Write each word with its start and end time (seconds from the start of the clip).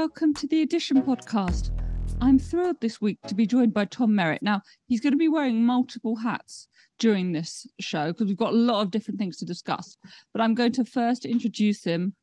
welcome 0.00 0.34
to 0.34 0.46
the 0.48 0.60
Addition 0.60 1.00
podcast. 1.00 1.70
I'm 2.20 2.38
thrilled 2.38 2.82
this 2.82 3.00
week 3.00 3.18
to 3.28 3.34
be 3.34 3.46
joined 3.46 3.72
by 3.72 3.86
Tom 3.86 4.14
Merritt. 4.14 4.42
Now, 4.42 4.60
he's 4.88 5.00
going 5.00 5.14
to 5.14 5.18
be 5.18 5.26
wearing 5.26 5.64
multiple 5.64 6.16
hats 6.16 6.68
during 6.98 7.32
this 7.32 7.66
show 7.80 8.08
because 8.12 8.26
we've 8.26 8.36
got 8.36 8.52
a 8.52 8.56
lot 8.56 8.82
of 8.82 8.90
different 8.90 9.18
things 9.18 9.38
to 9.38 9.46
discuss. 9.46 9.96
But 10.34 10.42
I'm 10.42 10.54
going 10.54 10.72
to 10.72 10.84
first 10.84 11.24
introduce 11.24 11.82
him 11.82 12.14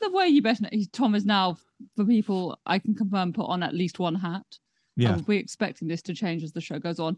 the 0.00 0.12
way 0.12 0.28
you 0.28 0.42
best 0.42 0.62
know. 0.62 0.68
Tom 0.92 1.16
is 1.16 1.24
now, 1.24 1.56
for 1.96 2.04
people, 2.04 2.56
I 2.66 2.78
can 2.78 2.94
confirm, 2.94 3.32
put 3.32 3.48
on 3.48 3.64
at 3.64 3.74
least 3.74 3.98
one 3.98 4.14
hat. 4.14 4.46
Yeah. 4.94 5.14
I'll 5.14 5.22
be 5.22 5.38
expecting 5.38 5.88
this 5.88 6.02
to 6.02 6.14
change 6.14 6.44
as 6.44 6.52
the 6.52 6.60
show 6.60 6.78
goes 6.78 7.00
on. 7.00 7.16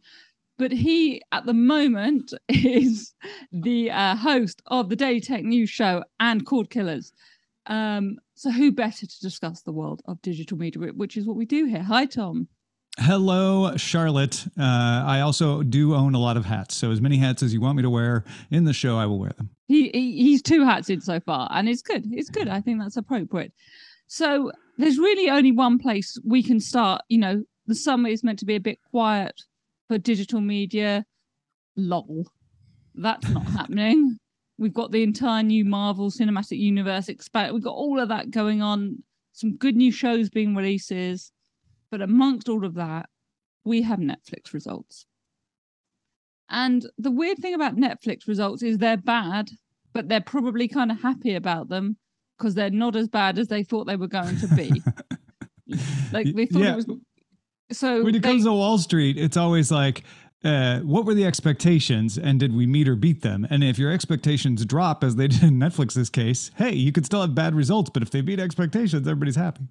But 0.56 0.72
he, 0.72 1.20
at 1.30 1.44
the 1.44 1.52
moment, 1.52 2.32
is 2.48 3.12
the 3.52 3.90
uh, 3.90 4.16
host 4.16 4.62
of 4.64 4.88
the 4.88 4.96
Daily 4.96 5.20
Tech 5.20 5.44
News 5.44 5.68
Show 5.68 6.04
and 6.20 6.46
Cord 6.46 6.70
Killers. 6.70 7.12
Um, 7.66 8.16
so 8.34 8.50
who 8.50 8.72
better 8.72 9.06
to 9.06 9.20
discuss 9.20 9.62
the 9.62 9.72
world 9.72 10.02
of 10.06 10.20
digital 10.22 10.56
media, 10.56 10.92
which 10.94 11.16
is 11.16 11.26
what 11.26 11.36
we 11.36 11.44
do 11.44 11.66
here. 11.66 11.82
Hi, 11.82 12.06
Tom. 12.06 12.48
Hello, 12.98 13.76
Charlotte. 13.76 14.44
Uh, 14.58 15.04
I 15.06 15.20
also 15.20 15.62
do 15.62 15.94
own 15.94 16.14
a 16.14 16.18
lot 16.18 16.36
of 16.36 16.44
hats, 16.44 16.76
so 16.76 16.90
as 16.90 17.00
many 17.00 17.16
hats 17.16 17.42
as 17.42 17.54
you 17.54 17.60
want 17.60 17.76
me 17.76 17.82
to 17.82 17.90
wear 17.90 18.24
in 18.50 18.64
the 18.64 18.72
show, 18.72 18.98
I 18.98 19.06
will 19.06 19.18
wear 19.18 19.30
them. 19.36 19.50
He, 19.68 19.90
he 19.90 20.22
he's 20.22 20.42
two 20.42 20.64
hats 20.64 20.90
in 20.90 21.00
so 21.00 21.20
far, 21.20 21.48
and 21.52 21.68
it's 21.68 21.82
good. 21.82 22.04
It's 22.10 22.28
good. 22.28 22.48
I 22.48 22.60
think 22.60 22.80
that's 22.80 22.96
appropriate. 22.96 23.52
So 24.08 24.50
there's 24.76 24.98
really 24.98 25.30
only 25.30 25.52
one 25.52 25.78
place 25.78 26.18
we 26.24 26.42
can 26.42 26.58
start. 26.58 27.02
You 27.08 27.18
know, 27.18 27.44
the 27.66 27.74
summer 27.74 28.08
is 28.08 28.24
meant 28.24 28.40
to 28.40 28.44
be 28.44 28.56
a 28.56 28.60
bit 28.60 28.78
quiet 28.90 29.40
for 29.88 29.96
digital 29.96 30.40
media. 30.40 31.06
Lol, 31.76 32.26
that's 32.94 33.28
not 33.30 33.46
happening. 33.58 34.18
We've 34.60 34.74
got 34.74 34.92
the 34.92 35.02
entire 35.02 35.42
new 35.42 35.64
Marvel 35.64 36.10
Cinematic 36.10 36.58
Universe 36.58 37.08
expand. 37.08 37.54
We've 37.54 37.62
got 37.64 37.74
all 37.74 37.98
of 37.98 38.10
that 38.10 38.30
going 38.30 38.60
on. 38.60 39.02
Some 39.32 39.56
good 39.56 39.74
new 39.74 39.90
shows 39.90 40.28
being 40.28 40.54
releases, 40.54 41.32
but 41.90 42.02
amongst 42.02 42.46
all 42.46 42.66
of 42.66 42.74
that, 42.74 43.08
we 43.64 43.80
have 43.82 44.00
Netflix 44.00 44.52
results. 44.52 45.06
And 46.50 46.84
the 46.98 47.10
weird 47.10 47.38
thing 47.38 47.54
about 47.54 47.76
Netflix 47.76 48.28
results 48.28 48.62
is 48.62 48.76
they're 48.76 48.98
bad, 48.98 49.50
but 49.94 50.08
they're 50.10 50.20
probably 50.20 50.68
kind 50.68 50.90
of 50.92 51.00
happy 51.00 51.34
about 51.36 51.70
them 51.70 51.96
because 52.36 52.54
they're 52.54 52.68
not 52.70 52.96
as 52.96 53.08
bad 53.08 53.38
as 53.38 53.48
they 53.48 53.62
thought 53.62 53.86
they 53.86 53.96
were 53.96 54.08
going 54.08 54.36
to 54.40 54.46
be. 54.48 54.82
like 56.12 56.34
they 56.34 56.44
thought 56.44 56.62
Yeah. 56.62 56.72
it 56.72 56.76
was. 56.76 56.86
So 57.72 58.02
When 58.04 58.14
it 58.14 58.22
they- 58.22 58.28
comes 58.28 58.44
to 58.44 58.52
Wall 58.52 58.76
Street, 58.76 59.16
it's 59.16 59.38
always 59.38 59.70
like, 59.70 60.02
uh, 60.44 60.80
what 60.80 61.04
were 61.04 61.14
the 61.14 61.24
expectations 61.24 62.16
and 62.16 62.40
did 62.40 62.54
we 62.54 62.66
meet 62.66 62.88
or 62.88 62.96
beat 62.96 63.22
them? 63.22 63.46
And 63.50 63.62
if 63.62 63.78
your 63.78 63.92
expectations 63.92 64.64
drop, 64.64 65.04
as 65.04 65.16
they 65.16 65.28
did 65.28 65.42
in 65.42 65.58
Netflix's 65.58 66.10
case, 66.10 66.50
hey, 66.56 66.72
you 66.72 66.92
could 66.92 67.06
still 67.06 67.20
have 67.20 67.34
bad 67.34 67.54
results, 67.54 67.90
but 67.90 68.02
if 68.02 68.10
they 68.10 68.20
beat 68.20 68.40
expectations, 68.40 69.06
everybody's 69.06 69.36
happy. 69.36 69.62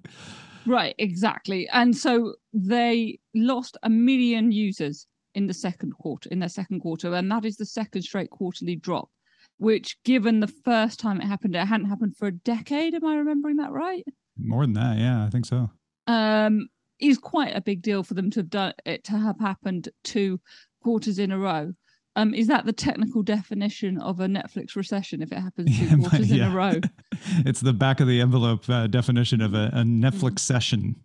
Right, 0.65 0.95
exactly. 0.97 1.67
And 1.69 1.95
so 1.95 2.35
they 2.53 3.19
lost 3.33 3.77
a 3.83 3.89
million 3.89 4.51
users 4.51 5.07
in 5.35 5.47
the 5.47 5.53
second 5.53 5.93
quarter, 5.93 6.29
in 6.29 6.39
their 6.39 6.49
second 6.49 6.81
quarter, 6.81 7.13
and 7.13 7.31
that 7.31 7.45
is 7.45 7.57
the 7.57 7.65
second 7.65 8.01
straight 8.01 8.29
quarterly 8.29 8.75
drop. 8.75 9.09
Which, 9.57 9.97
given 10.05 10.39
the 10.39 10.47
first 10.47 11.01
time 11.01 11.19
it 11.19 11.25
happened, 11.25 11.53
it 11.53 11.65
hadn't 11.65 11.89
happened 11.89 12.15
for 12.15 12.27
a 12.27 12.31
decade. 12.31 12.93
Am 12.93 13.05
I 13.05 13.15
remembering 13.15 13.57
that 13.57 13.71
right? 13.71 14.05
More 14.37 14.63
than 14.63 14.73
that, 14.73 14.97
yeah, 14.97 15.25
I 15.25 15.29
think 15.29 15.45
so. 15.45 15.69
Um, 16.07 16.69
is 16.99 17.17
quite 17.17 17.55
a 17.55 17.61
big 17.61 17.81
deal 17.81 18.03
for 18.03 18.13
them 18.13 18.29
to 18.31 18.39
have 18.41 18.49
done 18.49 18.73
it 18.85 19.03
to 19.05 19.13
have 19.17 19.39
happened 19.39 19.89
two 20.03 20.39
quarters 20.83 21.19
in 21.19 21.31
a 21.31 21.37
row. 21.39 21.73
Um, 22.15 22.33
is 22.33 22.47
that 22.47 22.65
the 22.65 22.73
technical 22.73 23.23
definition 23.23 23.97
of 23.99 24.19
a 24.19 24.25
Netflix 24.27 24.75
recession 24.75 25.21
if 25.21 25.31
it 25.31 25.37
happens 25.39 25.77
two 25.77 25.85
Yeah, 25.89 25.95
quarters 25.95 26.31
in 26.31 26.41
a 26.41 26.49
row? 26.49 26.79
it's 27.45 27.61
the 27.61 27.71
back 27.73 27.99
of 27.99 28.07
the 28.07 28.19
envelope 28.19 28.69
uh, 28.69 28.87
definition 28.87 29.41
of 29.41 29.53
a, 29.53 29.69
a 29.73 29.83
Mm. 29.83 30.03
Netflix 30.03 30.39
session. 30.39 30.95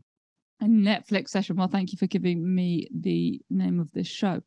a 0.60 0.64
Netflix 0.64 1.28
session. 1.28 1.56
Well, 1.56 1.68
thank 1.68 1.92
you 1.92 1.98
for 1.98 2.06
giving 2.06 2.52
me 2.54 2.88
the 2.92 3.40
name 3.50 3.78
of 3.78 3.92
this 3.92 4.08
show. 4.08 4.40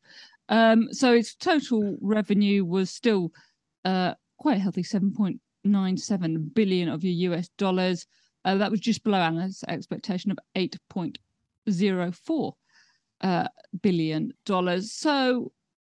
Um, 0.50 0.92
so 0.92 1.14
its 1.14 1.36
total 1.36 1.98
revenue 2.02 2.66
was 2.66 2.90
still 2.90 3.32
uh, 3.86 4.16
quite 4.38 4.60
healthy, 4.60 4.84
seven 4.84 5.14
point 5.14 5.40
nine 5.64 5.96
seven 5.98 6.52
billion 6.54 6.90
of 6.90 7.04
your 7.04 7.32
US 7.34 7.50
dollars. 7.58 8.08
Uh, 8.46 8.56
that 8.56 8.72
was 8.72 8.80
just 8.80 9.04
below 9.04 9.20
analysts' 9.20 9.64
expectation 9.68 10.32
of 10.32 10.40
eight 10.56 10.78
point 10.90 11.18
zero 11.70 12.12
four 12.12 12.56
uh, 13.22 13.48
billion 13.82 14.32
dollars. 14.46 14.94
So 14.94 15.52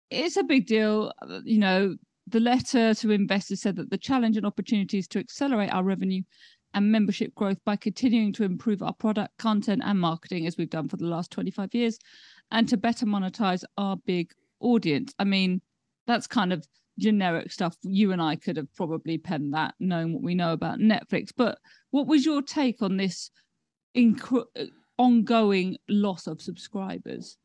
it's 0.09 0.37
a 0.37 0.43
big 0.43 0.67
deal. 0.67 1.11
You 1.43 1.59
know, 1.59 1.95
the 2.27 2.39
letter 2.39 2.93
to 2.93 3.11
investors 3.11 3.61
said 3.61 3.75
that 3.77 3.89
the 3.89 3.97
challenge 3.97 4.37
and 4.37 4.45
opportunities 4.45 5.07
to 5.09 5.19
accelerate 5.19 5.73
our 5.73 5.83
revenue 5.83 6.21
and 6.73 6.91
membership 6.91 7.33
growth 7.33 7.57
by 7.65 7.75
continuing 7.75 8.31
to 8.33 8.43
improve 8.43 8.83
our 8.83 8.93
product, 8.93 9.35
content, 9.37 9.81
and 9.83 9.99
marketing 9.99 10.45
as 10.45 10.57
we've 10.57 10.69
done 10.69 10.87
for 10.87 10.97
the 10.97 11.07
last 11.07 11.31
25 11.31 11.73
years, 11.73 11.97
and 12.51 12.69
to 12.69 12.77
better 12.77 13.05
monetize 13.05 13.63
our 13.77 13.97
big 14.05 14.31
audience. 14.59 15.13
I 15.17 15.23
mean, 15.23 15.61
that's 16.05 16.27
kind 16.27 16.53
of 16.53 16.67
generic 16.99 17.51
stuff. 17.51 17.75
You 17.81 18.11
and 18.11 18.21
I 18.21 18.35
could 18.35 18.57
have 18.57 18.73
probably 18.75 19.17
penned 19.17 19.53
that 19.53 19.73
knowing 19.79 20.13
what 20.13 20.21
we 20.21 20.35
know 20.35 20.53
about 20.53 20.79
Netflix. 20.79 21.31
But 21.35 21.57
what 21.91 22.07
was 22.07 22.25
your 22.25 22.41
take 22.41 22.81
on 22.81 22.97
this 22.97 23.31
ongoing 24.99 25.77
loss 25.87 26.27
of 26.27 26.41
subscribers? 26.41 27.37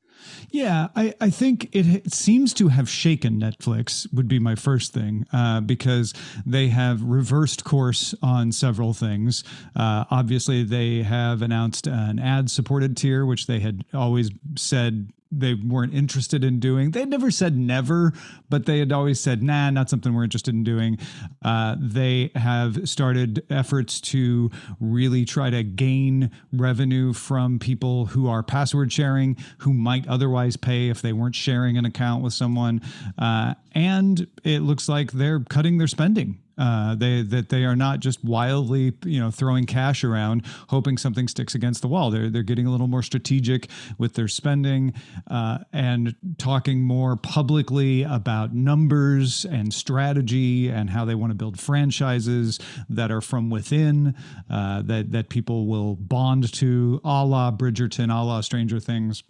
Yeah, 0.51 0.89
I, 0.95 1.15
I 1.21 1.31
think 1.31 1.71
it, 1.73 1.87
it 1.87 2.13
seems 2.13 2.55
to 2.55 2.69
have 2.69 2.89
shaken 2.89 3.41
Netflix, 3.41 4.13
would 4.13 4.29
be 4.29 4.39
my 4.39 4.55
first 4.55 4.93
thing, 4.93 5.27
uh, 5.33 5.61
because 5.61 6.15
they 6.47 6.69
have 6.69 7.03
reversed 7.03 7.65
course 7.65 8.15
on 8.23 8.53
several 8.53 8.95
things. 8.95 9.43
Uh, 9.75 10.05
obviously, 10.11 10.63
they 10.63 11.03
have 11.03 11.43
announced 11.43 11.87
an 11.87 12.19
ad 12.19 12.51
supported 12.51 12.97
tier, 12.97 13.27
which 13.27 13.47
they 13.47 13.61
had 13.61 13.85
always 13.93 14.31
said 14.57 15.11
they 15.39 15.55
weren't 15.55 15.95
interested 15.95 16.45
in 16.45 16.61
doing. 16.61 16.91
They 16.91 17.05
never 17.05 17.31
said 17.31 17.57
never, 17.57 18.13
but 18.49 18.67
they 18.67 18.79
had 18.79 18.93
always 18.93 19.21
said, 19.21 19.43
nah, 19.43 19.71
not 19.71 19.91
something 19.91 20.15
we're 20.15 20.25
interested 20.25 20.55
in 20.55 20.65
doing. 20.65 20.99
Uh, 21.43 21.77
they 21.79 22.31
have 22.35 22.89
started 22.89 23.45
efforts 23.51 24.01
to 24.03 24.51
really 24.81 25.25
try 25.25 25.51
to 25.51 25.63
gain 25.63 26.31
revenue 26.53 27.13
from 27.13 27.59
people 27.59 28.07
who 28.07 28.29
are 28.29 28.43
password 28.43 28.93
sharing, 28.93 29.37
who 29.59 29.73
might 29.73 30.07
otherwise 30.09 30.57
pay 30.57 30.89
if 30.89 31.03
they 31.03 31.13
weren't 31.13 31.35
sharing 31.35 31.77
an 31.77 31.85
account 31.85 32.23
with 32.23 32.33
someone. 32.33 32.81
Uh, 33.19 33.55
and 33.73 34.27
it 34.45 34.61
looks 34.61 34.89
like 34.89 35.13
they're 35.13 35.41
cutting 35.41 35.79
their 35.79 35.89
spending. 35.89 36.39
Uh, 36.57 36.95
they 36.95 37.23
that 37.23 37.49
they 37.49 37.65
are 37.65 37.77
not 37.77 38.01
just 38.01 38.25
wildly, 38.25 38.93
you 39.05 39.21
know, 39.21 39.31
throwing 39.31 39.67
cash 39.67 40.05
around, 40.05 40.47
hoping 40.69 40.97
something 40.97 41.29
sticks 41.29 41.55
against 41.55 41.83
the 41.83 41.89
wall. 41.89 42.11
They're 42.11 42.31
they're 42.31 42.43
getting 42.43 42.67
a 42.67 42.71
little 42.71 42.87
more 42.87 43.03
strategic 43.03 43.69
with 43.99 44.15
their 44.15 44.29
spending 44.29 44.95
uh, 45.29 45.59
and 45.73 46.15
talking 46.39 46.83
more 46.83 47.17
publicly 47.17 48.03
about 48.03 48.55
numbers 48.55 49.45
and 49.45 49.73
strategy 49.73 50.69
and 50.69 50.91
how 50.91 51.05
they 51.05 51.15
want 51.15 51.31
to 51.31 51.35
build 51.35 51.59
franchises 51.59 52.59
that 52.89 53.11
are 53.11 53.21
from 53.21 53.51
within, 53.51 54.15
uh, 54.49 54.83
that 54.83 55.13
that 55.13 55.29
people 55.29 55.67
will 55.67 55.97
bond 55.97 56.53
to, 56.55 57.01
a 57.05 57.25
la 57.25 57.51
Bridgerton, 57.51 58.11
a 58.11 58.23
la 58.23 58.41
Stranger 58.41 58.81
Things. 58.81 59.23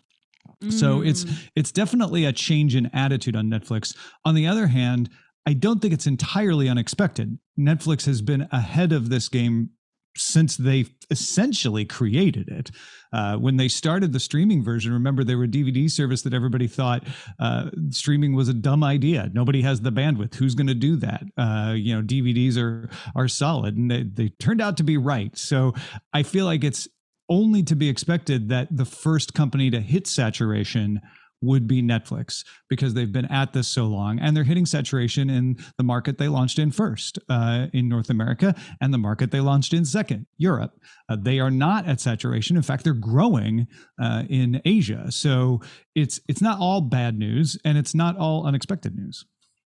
So 0.70 1.02
it's 1.02 1.26
it's 1.54 1.72
definitely 1.72 2.24
a 2.24 2.32
change 2.32 2.74
in 2.74 2.86
attitude 2.94 3.36
on 3.36 3.50
Netflix. 3.50 3.94
On 4.24 4.34
the 4.34 4.46
other 4.46 4.68
hand, 4.68 5.10
I 5.46 5.52
don't 5.52 5.80
think 5.80 5.92
it's 5.92 6.06
entirely 6.06 6.68
unexpected. 6.68 7.38
Netflix 7.58 8.06
has 8.06 8.22
been 8.22 8.48
ahead 8.50 8.92
of 8.92 9.10
this 9.10 9.28
game 9.28 9.70
since 10.16 10.56
they 10.56 10.86
essentially 11.10 11.84
created 11.84 12.48
it. 12.48 12.70
Uh, 13.12 13.36
when 13.36 13.56
they 13.56 13.68
started 13.68 14.12
the 14.12 14.20
streaming 14.20 14.62
version, 14.62 14.92
remember 14.92 15.24
they 15.24 15.34
were 15.34 15.44
a 15.44 15.48
DVD 15.48 15.90
service 15.90 16.22
that 16.22 16.32
everybody 16.32 16.66
thought 16.66 17.04
uh, 17.38 17.70
streaming 17.90 18.34
was 18.34 18.48
a 18.48 18.54
dumb 18.54 18.82
idea. 18.84 19.30
Nobody 19.32 19.62
has 19.62 19.80
the 19.80 19.92
bandwidth. 19.92 20.34
Who's 20.34 20.54
going 20.54 20.68
to 20.68 20.74
do 20.74 20.96
that? 20.96 21.24
Uh, 21.36 21.74
you 21.76 21.94
know, 21.94 22.02
DVDs 22.02 22.56
are 22.56 22.88
are 23.14 23.28
solid, 23.28 23.76
and 23.76 23.90
they, 23.90 24.02
they 24.02 24.28
turned 24.40 24.60
out 24.60 24.76
to 24.78 24.84
be 24.84 24.96
right. 24.96 25.36
So 25.36 25.74
I 26.12 26.22
feel 26.22 26.44
like 26.44 26.64
it's 26.64 26.88
only 27.28 27.62
to 27.64 27.74
be 27.74 27.88
expected 27.88 28.48
that 28.50 28.68
the 28.70 28.84
first 28.84 29.34
company 29.34 29.70
to 29.70 29.80
hit 29.80 30.06
saturation 30.06 31.00
would 31.44 31.66
be 31.66 31.82
Netflix 31.82 32.44
because 32.68 32.94
they've 32.94 33.12
been 33.12 33.26
at 33.26 33.52
this 33.52 33.68
so 33.68 33.84
long 33.86 34.18
and 34.18 34.36
they're 34.36 34.44
hitting 34.44 34.66
saturation 34.66 35.30
in 35.30 35.56
the 35.78 35.84
market 35.84 36.18
they 36.18 36.28
launched 36.28 36.58
in 36.58 36.70
first 36.70 37.18
uh, 37.28 37.66
in 37.72 37.88
North 37.88 38.10
America 38.10 38.54
and 38.80 38.92
the 38.92 38.98
market 38.98 39.30
they 39.30 39.40
launched 39.40 39.72
in 39.72 39.84
second, 39.84 40.26
Europe. 40.36 40.72
Uh, 41.08 41.16
they 41.20 41.40
are 41.40 41.50
not 41.50 41.86
at 41.86 42.00
saturation. 42.00 42.56
In 42.56 42.62
fact, 42.62 42.84
they're 42.84 42.94
growing 42.94 43.66
uh, 44.00 44.24
in 44.28 44.60
Asia. 44.64 45.10
So 45.10 45.60
it's 45.94 46.20
it's 46.28 46.42
not 46.42 46.58
all 46.58 46.80
bad 46.80 47.18
news 47.18 47.58
and 47.64 47.78
it's 47.78 47.94
not 47.94 48.16
all 48.16 48.46
unexpected 48.46 48.94
news. 48.94 49.24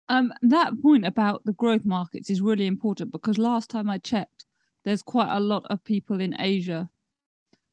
Um, 0.08 0.32
that 0.43 0.81
point 0.82 1.05
about 1.05 1.44
the 1.44 1.52
growth 1.52 1.84
markets 1.84 2.31
is 2.31 2.40
really 2.40 2.67
important 2.67 3.11
because 3.11 3.38
last 3.38 3.70
time 3.70 3.90
I 3.90 3.99
checked, 3.99 4.46
there's 4.84 5.02
quite 5.02 5.34
a 5.34 5.40
lot 5.40 5.67
of 5.69 5.82
people 5.82 6.20
in 6.20 6.37
Asia, 6.38 6.88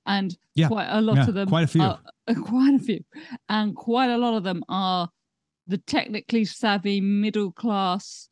and 0.05 0.35
Yeah, 0.55 0.67
quite 0.67 0.87
a 0.89 1.01
lot 1.01 1.17
yeah, 1.17 1.27
of 1.27 1.33
them, 1.33 1.47
quite 1.49 1.63
a 1.63 1.67
few. 1.67 1.81
are- 1.81 1.99
quite 2.43 2.75
a 2.75 2.79
few, 2.79 3.03
and 3.49 3.75
quite 3.75 4.09
a 4.09 4.17
lot 4.17 4.35
of 4.35 4.43
them 4.43 4.63
are 4.69 5.09
the 5.67 5.77
technically 5.77 6.45
savvy 6.45 6.99
middle 7.01 7.51
class 7.51 8.29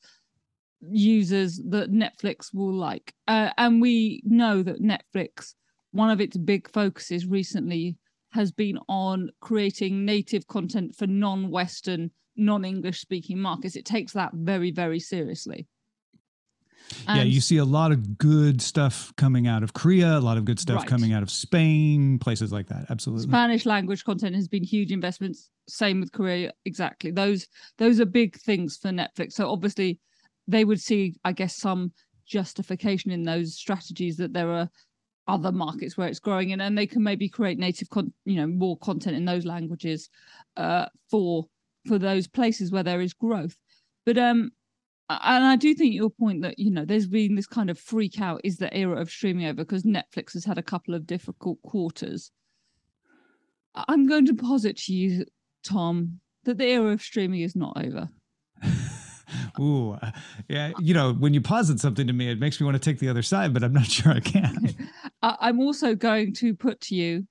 users 0.90 1.62
that 1.70 1.92
Netflix 1.92 2.54
will 2.54 2.74
like, 2.74 3.14
uh, 3.28 3.52
and 3.58 3.82
we 3.82 4.22
know 4.26 4.64
that 4.64 4.82
Netflix 4.82 5.54
one 5.94 6.10
of 6.10 6.22
its 6.22 6.38
big 6.38 6.70
focuses 6.72 7.26
recently 7.28 7.98
has 8.32 8.50
been 8.50 8.80
on 8.88 9.30
creating 9.42 10.06
native 10.06 10.48
content 10.48 10.96
for 10.96 11.06
non-Western, 11.06 12.10
non-English 12.38 13.02
speaking 13.02 13.38
markets. 13.38 13.76
It 13.76 13.84
takes 13.84 14.14
that 14.14 14.32
very, 14.34 14.72
very 14.72 15.02
seriously. 15.02 15.68
And 17.08 17.18
yeah, 17.18 17.24
you 17.24 17.42
see 17.42 17.58
a 17.58 17.66
lot 17.66 17.92
of 17.92 18.18
good 18.18 18.62
stuff 18.62 19.14
coming 19.18 19.48
out 19.48 19.64
of 19.64 19.74
Korea, 19.74 20.18
a 20.18 20.20
lot 20.20 20.38
of 20.38 20.46
good 20.46 20.60
stuff 20.60 20.78
right. 20.78 20.88
coming 20.88 21.14
out 21.14 21.24
of 21.24 21.32
Spain, 21.32 22.20
places 22.20 22.52
like 22.52 22.68
that. 22.68 22.86
Absolutely. 22.90 23.28
Spanish 23.28 23.66
language 23.66 24.04
content 24.04 24.36
has 24.36 24.48
been 24.48 24.64
huge 24.64 24.92
investments. 24.92 25.50
Same 25.68 26.00
with 26.00 26.12
Korea, 26.12 26.52
exactly. 26.66 27.12
Those 27.12 27.48
those 27.78 28.00
are 28.00 28.06
big 28.06 28.36
things 28.38 28.78
for 28.78 28.90
Netflix. 28.90 29.34
So 29.34 29.50
obviously 29.50 30.00
they 30.48 30.66
would 30.66 30.82
see, 30.82 31.16
I 31.24 31.32
guess, 31.32 31.56
some 31.56 31.92
justification 32.26 33.12
in 33.12 33.24
those 33.24 33.56
strategies 33.56 34.18
that 34.18 34.34
there 34.34 34.50
are 34.50 34.70
other 35.28 35.52
markets 35.52 35.98
where 35.98 36.08
it's 36.08 36.20
growing 36.20 36.50
in 36.50 36.62
and 36.62 36.78
they 36.78 36.88
can 36.88 37.04
maybe 37.04 37.30
create 37.30 37.60
native 37.60 37.90
con- 37.90 38.14
you 38.26 38.36
know 38.36 38.48
more 38.48 38.78
content 38.78 39.16
in 39.16 39.24
those 39.24 39.46
languages 39.46 40.10
uh 40.58 40.86
for 41.10 41.46
for 41.88 42.00
those 42.00 42.28
places 42.28 42.72
where 42.72 42.84
there 42.84 43.02
is 43.02 43.14
growth 43.14 43.56
but 44.06 44.18
um 44.18 44.52
and 45.10 45.44
I 45.44 45.56
do 45.56 45.74
think 45.74 45.94
your 45.94 46.10
point 46.10 46.42
that 46.44 46.58
you 46.58 46.72
know 46.72 46.86
there's 46.86 47.08
been 47.08 47.36
this 47.36 47.48
kind 47.48 47.70
of 47.70 47.78
freak 47.78 48.22
out 48.22 48.42
is 48.44 48.58
the 48.58 48.76
era 48.76 49.00
of 49.00 49.10
streaming 49.10 49.46
over 49.46 49.64
because 49.64 49.84
Netflix 49.84 50.34
has 50.34 50.46
had 50.46 50.58
a 50.58 50.64
couple 50.64 50.94
of 50.94 51.06
difficult 51.06 51.62
quarters. 51.62 52.32
I'm 53.76 54.08
going 54.08 54.26
to 54.28 54.34
posit 54.34 54.78
to 54.78 54.94
you, 54.94 55.26
Tom, 55.64 56.20
that 56.44 56.58
the 56.58 56.66
era 56.66 56.92
of 56.92 57.02
streaming 57.02 57.42
is 57.42 57.56
not 57.56 57.78
over. 57.84 58.10
Ooh, 59.60 59.92
uh, 59.94 60.12
yeah. 60.48 60.72
You 60.80 60.94
know, 60.94 61.14
when 61.14 61.34
you 61.34 61.42
posit 61.42 61.80
something 61.80 62.08
to 62.08 62.14
me, 62.14 62.30
it 62.30 62.40
makes 62.40 62.60
me 62.60 62.66
want 62.66 62.76
to 62.76 62.80
take 62.80 63.00
the 63.00 63.10
other 63.10 63.22
side, 63.22 63.54
but 63.54 63.64
I'm 63.64 63.74
not 63.74 63.86
sure 63.88 64.12
I 64.12 64.20
can. 64.20 64.76
I'm 65.22 65.60
also 65.60 65.96
going 65.96 66.34
to 66.36 66.54
put 66.54 66.82
to 66.82 66.96
you 66.96 67.28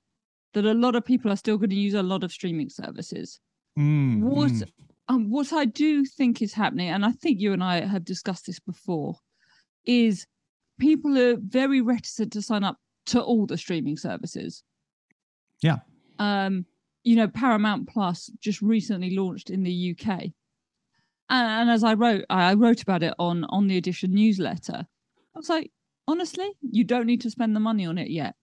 that 0.54 0.64
a 0.64 0.74
lot 0.74 0.96
of 0.96 1.04
people 1.04 1.30
are 1.30 1.36
still 1.36 1.58
going 1.58 1.70
to 1.70 1.76
use 1.76 1.94
a 1.94 2.02
lot 2.02 2.24
of 2.24 2.32
streaming 2.32 2.68
services. 2.68 3.40
Mm, 3.78 4.20
what 4.20 4.50
mm. 4.50 4.68
Um, 5.10 5.28
what 5.28 5.52
I 5.52 5.64
do 5.64 6.04
think 6.04 6.40
is 6.40 6.52
happening, 6.52 6.88
and 6.88 7.04
I 7.04 7.10
think 7.10 7.40
you 7.40 7.52
and 7.52 7.64
I 7.64 7.80
have 7.80 8.04
discussed 8.04 8.46
this 8.46 8.60
before, 8.60 9.16
is 9.84 10.24
people 10.78 11.18
are 11.18 11.36
very 11.36 11.80
reticent 11.80 12.32
to 12.34 12.42
sign 12.42 12.62
up 12.62 12.76
to 13.06 13.20
all 13.20 13.44
the 13.44 13.58
streaming 13.58 13.96
services. 13.96 14.62
Yeah. 15.62 15.78
Um, 16.20 16.64
you 17.02 17.16
know, 17.16 17.26
Paramount 17.26 17.88
Plus 17.88 18.30
just 18.40 18.62
recently 18.62 19.16
launched 19.16 19.50
in 19.50 19.64
the 19.64 19.96
UK. 19.98 20.08
And, 20.08 20.32
and 21.28 21.70
as 21.70 21.82
I 21.82 21.94
wrote, 21.94 22.24
I 22.30 22.54
wrote 22.54 22.80
about 22.80 23.02
it 23.02 23.14
on 23.18 23.42
on 23.48 23.66
the 23.66 23.78
addition 23.78 24.14
newsletter. 24.14 24.86
I 25.34 25.38
was 25.38 25.48
like, 25.48 25.72
honestly, 26.06 26.52
you 26.62 26.84
don't 26.84 27.06
need 27.06 27.22
to 27.22 27.30
spend 27.30 27.56
the 27.56 27.60
money 27.60 27.84
on 27.84 27.98
it 27.98 28.10
yet. 28.10 28.36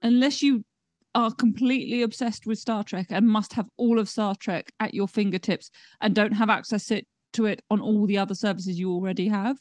Unless 0.00 0.42
you 0.42 0.64
are 1.14 1.32
completely 1.32 2.02
obsessed 2.02 2.46
with 2.46 2.58
Star 2.58 2.82
Trek 2.82 3.06
and 3.10 3.26
must 3.26 3.52
have 3.52 3.68
all 3.76 3.98
of 3.98 4.08
Star 4.08 4.34
Trek 4.34 4.72
at 4.80 4.94
your 4.94 5.08
fingertips 5.08 5.70
and 6.00 6.14
don't 6.14 6.32
have 6.32 6.50
access 6.50 6.86
to 6.86 7.44
it 7.44 7.62
on 7.70 7.80
all 7.80 8.06
the 8.06 8.18
other 8.18 8.34
services 8.34 8.78
you 8.78 8.90
already 8.90 9.28
have. 9.28 9.56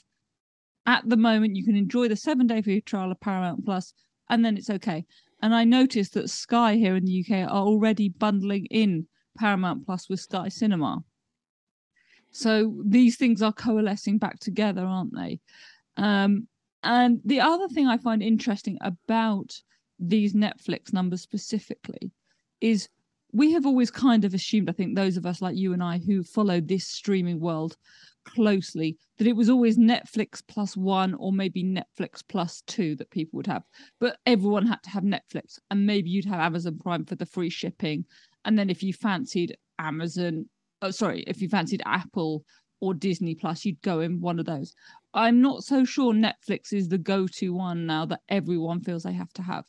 At 0.86 1.08
the 1.08 1.18
moment, 1.18 1.56
you 1.56 1.64
can 1.64 1.76
enjoy 1.76 2.08
the 2.08 2.16
seven 2.16 2.48
day 2.48 2.62
free 2.62 2.82
trial 2.82 3.12
of 3.12 3.20
Paramount 3.20 3.66
Plus, 3.66 3.94
and 4.30 4.44
then 4.44 4.58
it's 4.58 4.70
okay. 4.70 5.06
And 5.42 5.54
I 5.54 5.64
noticed 5.64 6.14
that 6.14 6.30
Sky 6.30 6.76
here 6.76 6.96
in 6.96 7.06
the 7.06 7.26
UK 7.26 7.50
are 7.50 7.66
already 7.66 8.10
bundling 8.10 8.66
in 8.68 9.08
Paramount 9.38 9.86
Plus 9.86 10.10
with 10.10 10.20
Sky 10.20 10.50
Cinema. 10.50 11.04
So 12.32 12.82
these 12.86 13.18
things 13.18 13.42
are 13.42 13.52
coalescing 13.52 14.18
back 14.18 14.40
together, 14.40 14.86
aren't 14.86 15.14
they? 15.14 15.40
Um, 15.98 16.48
and 16.84 17.20
the 17.26 17.42
other 17.42 17.68
thing 17.68 17.88
I 17.88 17.98
find 17.98 18.24
interesting 18.24 18.78
about 18.82 19.54
these 20.02 20.34
Netflix 20.34 20.92
numbers 20.92 21.22
specifically 21.22 22.12
is 22.60 22.90
we 23.34 23.54
have 23.54 23.66
always 23.66 23.90
kind 23.90 24.26
of 24.26 24.34
assumed, 24.34 24.70
I 24.70 24.74
think 24.74 24.96
those 24.96 25.16
of 25.16 25.26
us 25.26 25.42
like 25.42 25.56
you 25.56 25.72
and 25.74 25.82
I 25.82 26.00
who 26.00 26.24
follow 26.24 26.60
this 26.60 26.88
streaming 26.88 27.40
world 27.40 27.78
closely, 28.26 28.98
that 29.18 29.28
it 29.28 29.36
was 29.36 29.50
always 29.50 29.78
Netflix 29.78 30.42
plus 30.46 30.76
one 30.76 31.14
or 31.14 31.32
maybe 31.32 31.64
Netflix 31.64 32.22
plus 32.28 32.62
two 32.68 32.96
that 32.98 33.10
people 33.10 33.38
would 33.38 33.48
have. 33.48 33.64
But 34.00 34.18
everyone 34.26 34.66
had 34.66 34.84
to 34.84 34.90
have 34.90 35.04
Netflix, 35.04 35.60
and 35.70 35.86
maybe 35.86 36.10
you'd 36.10 36.26
have 36.26 36.40
Amazon 36.40 36.78
Prime 36.78 37.06
for 37.06 37.16
the 37.16 37.26
free 37.26 37.50
shipping. 37.50 38.06
And 38.44 38.60
then 38.60 38.70
if 38.70 38.84
you 38.84 38.92
fancied 38.92 39.56
Amazon, 39.80 40.48
oh, 40.82 40.92
sorry, 40.92 41.24
if 41.26 41.42
you 41.42 41.48
fancied 41.48 41.84
Apple 41.86 42.44
or 42.82 42.94
Disney 42.94 43.36
Plus, 43.36 43.64
you'd 43.64 43.82
go 43.82 44.00
in 44.00 44.20
one 44.20 44.40
of 44.40 44.46
those. 44.46 44.74
I'm 45.14 45.42
not 45.42 45.64
so 45.64 45.86
sure 45.86 46.14
Netflix 46.14 46.74
is 46.74 46.90
the 46.90 46.98
go 46.98 47.28
to 47.28 47.54
one 47.54 47.86
now 47.86 48.06
that 48.08 48.22
everyone 48.28 48.82
feels 48.82 49.04
they 49.04 49.14
have 49.14 49.32
to 49.34 49.42
have. 49.42 49.66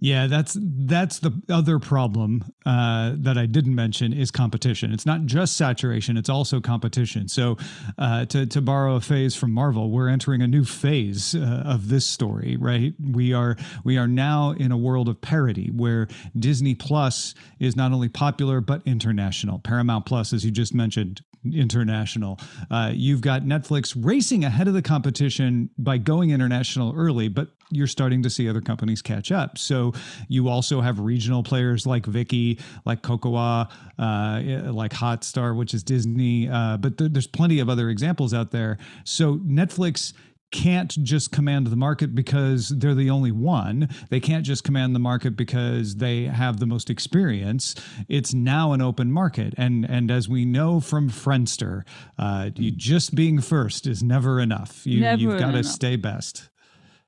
Yeah, 0.00 0.28
that's 0.28 0.56
that's 0.60 1.18
the 1.18 1.32
other 1.48 1.80
problem 1.80 2.44
uh, 2.64 3.14
that 3.16 3.36
I 3.36 3.46
didn't 3.46 3.74
mention 3.74 4.12
is 4.12 4.30
competition. 4.30 4.92
It's 4.92 5.04
not 5.04 5.24
just 5.26 5.56
saturation; 5.56 6.16
it's 6.16 6.28
also 6.28 6.60
competition. 6.60 7.26
So, 7.26 7.56
uh, 7.98 8.24
to 8.26 8.46
to 8.46 8.60
borrow 8.60 8.94
a 8.94 9.00
phase 9.00 9.34
from 9.34 9.52
Marvel, 9.52 9.90
we're 9.90 10.08
entering 10.08 10.40
a 10.40 10.46
new 10.46 10.64
phase 10.64 11.34
uh, 11.34 11.64
of 11.66 11.88
this 11.88 12.06
story. 12.06 12.56
Right? 12.56 12.94
We 13.00 13.32
are 13.32 13.56
we 13.82 13.98
are 13.98 14.06
now 14.06 14.52
in 14.52 14.70
a 14.70 14.76
world 14.76 15.08
of 15.08 15.20
parity 15.20 15.72
where 15.74 16.06
Disney 16.38 16.76
Plus 16.76 17.34
is 17.58 17.74
not 17.74 17.90
only 17.90 18.08
popular 18.08 18.60
but 18.60 18.82
international. 18.86 19.58
Paramount 19.58 20.06
Plus, 20.06 20.32
as 20.32 20.44
you 20.44 20.52
just 20.52 20.74
mentioned, 20.74 21.22
international. 21.44 22.38
Uh, 22.70 22.92
you've 22.94 23.20
got 23.20 23.42
Netflix 23.42 23.96
racing 23.98 24.44
ahead 24.44 24.68
of 24.68 24.74
the 24.74 24.82
competition 24.82 25.70
by 25.78 25.98
going 25.98 26.30
international 26.30 26.94
early, 26.96 27.28
but 27.28 27.48
you're 27.70 27.86
starting 27.86 28.22
to 28.22 28.30
see 28.30 28.48
other 28.48 28.60
companies 28.60 29.02
catch 29.02 29.30
up. 29.30 29.58
So 29.58 29.92
you 30.28 30.48
also 30.48 30.80
have 30.80 30.98
regional 31.00 31.42
players 31.42 31.86
like 31.86 32.04
Viki, 32.04 32.60
like 32.84 33.02
Kocowa, 33.02 33.70
uh, 33.98 34.72
like 34.72 34.92
Hotstar, 34.92 35.56
which 35.56 35.74
is 35.74 35.82
Disney. 35.82 36.48
Uh, 36.48 36.76
but 36.76 36.98
th- 36.98 37.12
there's 37.12 37.26
plenty 37.26 37.60
of 37.60 37.68
other 37.68 37.90
examples 37.90 38.32
out 38.32 38.50
there. 38.50 38.78
So 39.04 39.36
Netflix 39.38 40.12
can't 40.50 40.90
just 41.02 41.30
command 41.30 41.66
the 41.66 41.76
market 41.76 42.14
because 42.14 42.70
they're 42.70 42.94
the 42.94 43.10
only 43.10 43.32
one. 43.32 43.88
They 44.08 44.20
can't 44.20 44.44
just 44.44 44.64
command 44.64 44.94
the 44.94 45.00
market 45.00 45.36
because 45.36 45.96
they 45.96 46.24
have 46.24 46.58
the 46.58 46.66
most 46.66 46.88
experience. 46.88 47.74
It's 48.08 48.32
now 48.32 48.72
an 48.72 48.80
open 48.80 49.12
market, 49.12 49.54
and 49.58 49.84
and 49.84 50.10
as 50.10 50.28
we 50.28 50.44
know 50.44 50.80
from 50.80 51.10
Friendster, 51.10 51.82
uh, 52.18 52.50
you 52.56 52.70
just 52.70 53.14
being 53.14 53.40
first 53.40 53.86
is 53.86 54.02
never 54.02 54.40
enough. 54.40 54.86
You, 54.86 55.00
never 55.00 55.20
you've 55.20 55.38
got 55.38 55.52
to 55.52 55.64
stay 55.64 55.96
best. 55.96 56.48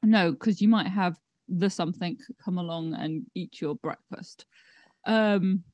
No, 0.02 0.32
because 0.32 0.60
you 0.60 0.68
might 0.68 0.86
have 0.86 1.16
the 1.48 1.68
something 1.68 2.16
come 2.42 2.58
along 2.58 2.94
and 2.94 3.26
eat 3.34 3.60
your 3.60 3.74
breakfast. 3.76 4.46
Um, 5.06 5.64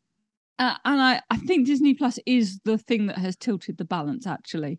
uh, 0.59 0.75
and 0.85 1.01
I, 1.01 1.21
I 1.31 1.37
think 1.37 1.67
Disney 1.67 1.95
Plus 1.95 2.19
is 2.27 2.61
the 2.65 2.79
thing 2.79 3.07
that 3.07 3.19
has 3.19 3.37
tilted 3.37 3.77
the 3.77 3.85
balance 3.85 4.27
actually, 4.27 4.79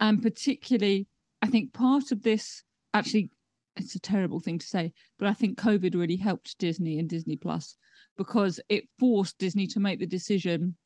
and 0.00 0.22
particularly 0.22 1.06
I 1.42 1.46
think 1.46 1.72
part 1.72 2.12
of 2.12 2.22
this 2.22 2.62
actually 2.92 3.30
it's 3.76 3.94
a 3.94 4.00
terrible 4.00 4.38
thing 4.38 4.58
to 4.58 4.66
say, 4.66 4.92
but 5.18 5.26
I 5.28 5.32
think 5.32 5.58
COVID 5.58 5.94
really 5.94 6.16
helped 6.16 6.58
Disney 6.58 6.98
and 6.98 7.08
Disney 7.08 7.36
Plus 7.36 7.76
because 8.16 8.60
it 8.68 8.84
forced 8.98 9.38
Disney 9.38 9.66
to 9.68 9.80
make 9.80 9.98
the 9.98 10.06
decision 10.06 10.76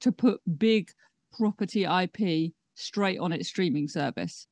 to 0.00 0.12
put 0.12 0.40
big 0.58 0.90
property 1.32 1.84
IP 1.84 2.52
straight 2.74 3.18
on 3.18 3.32
its 3.32 3.48
streaming 3.48 3.88
service 3.88 4.46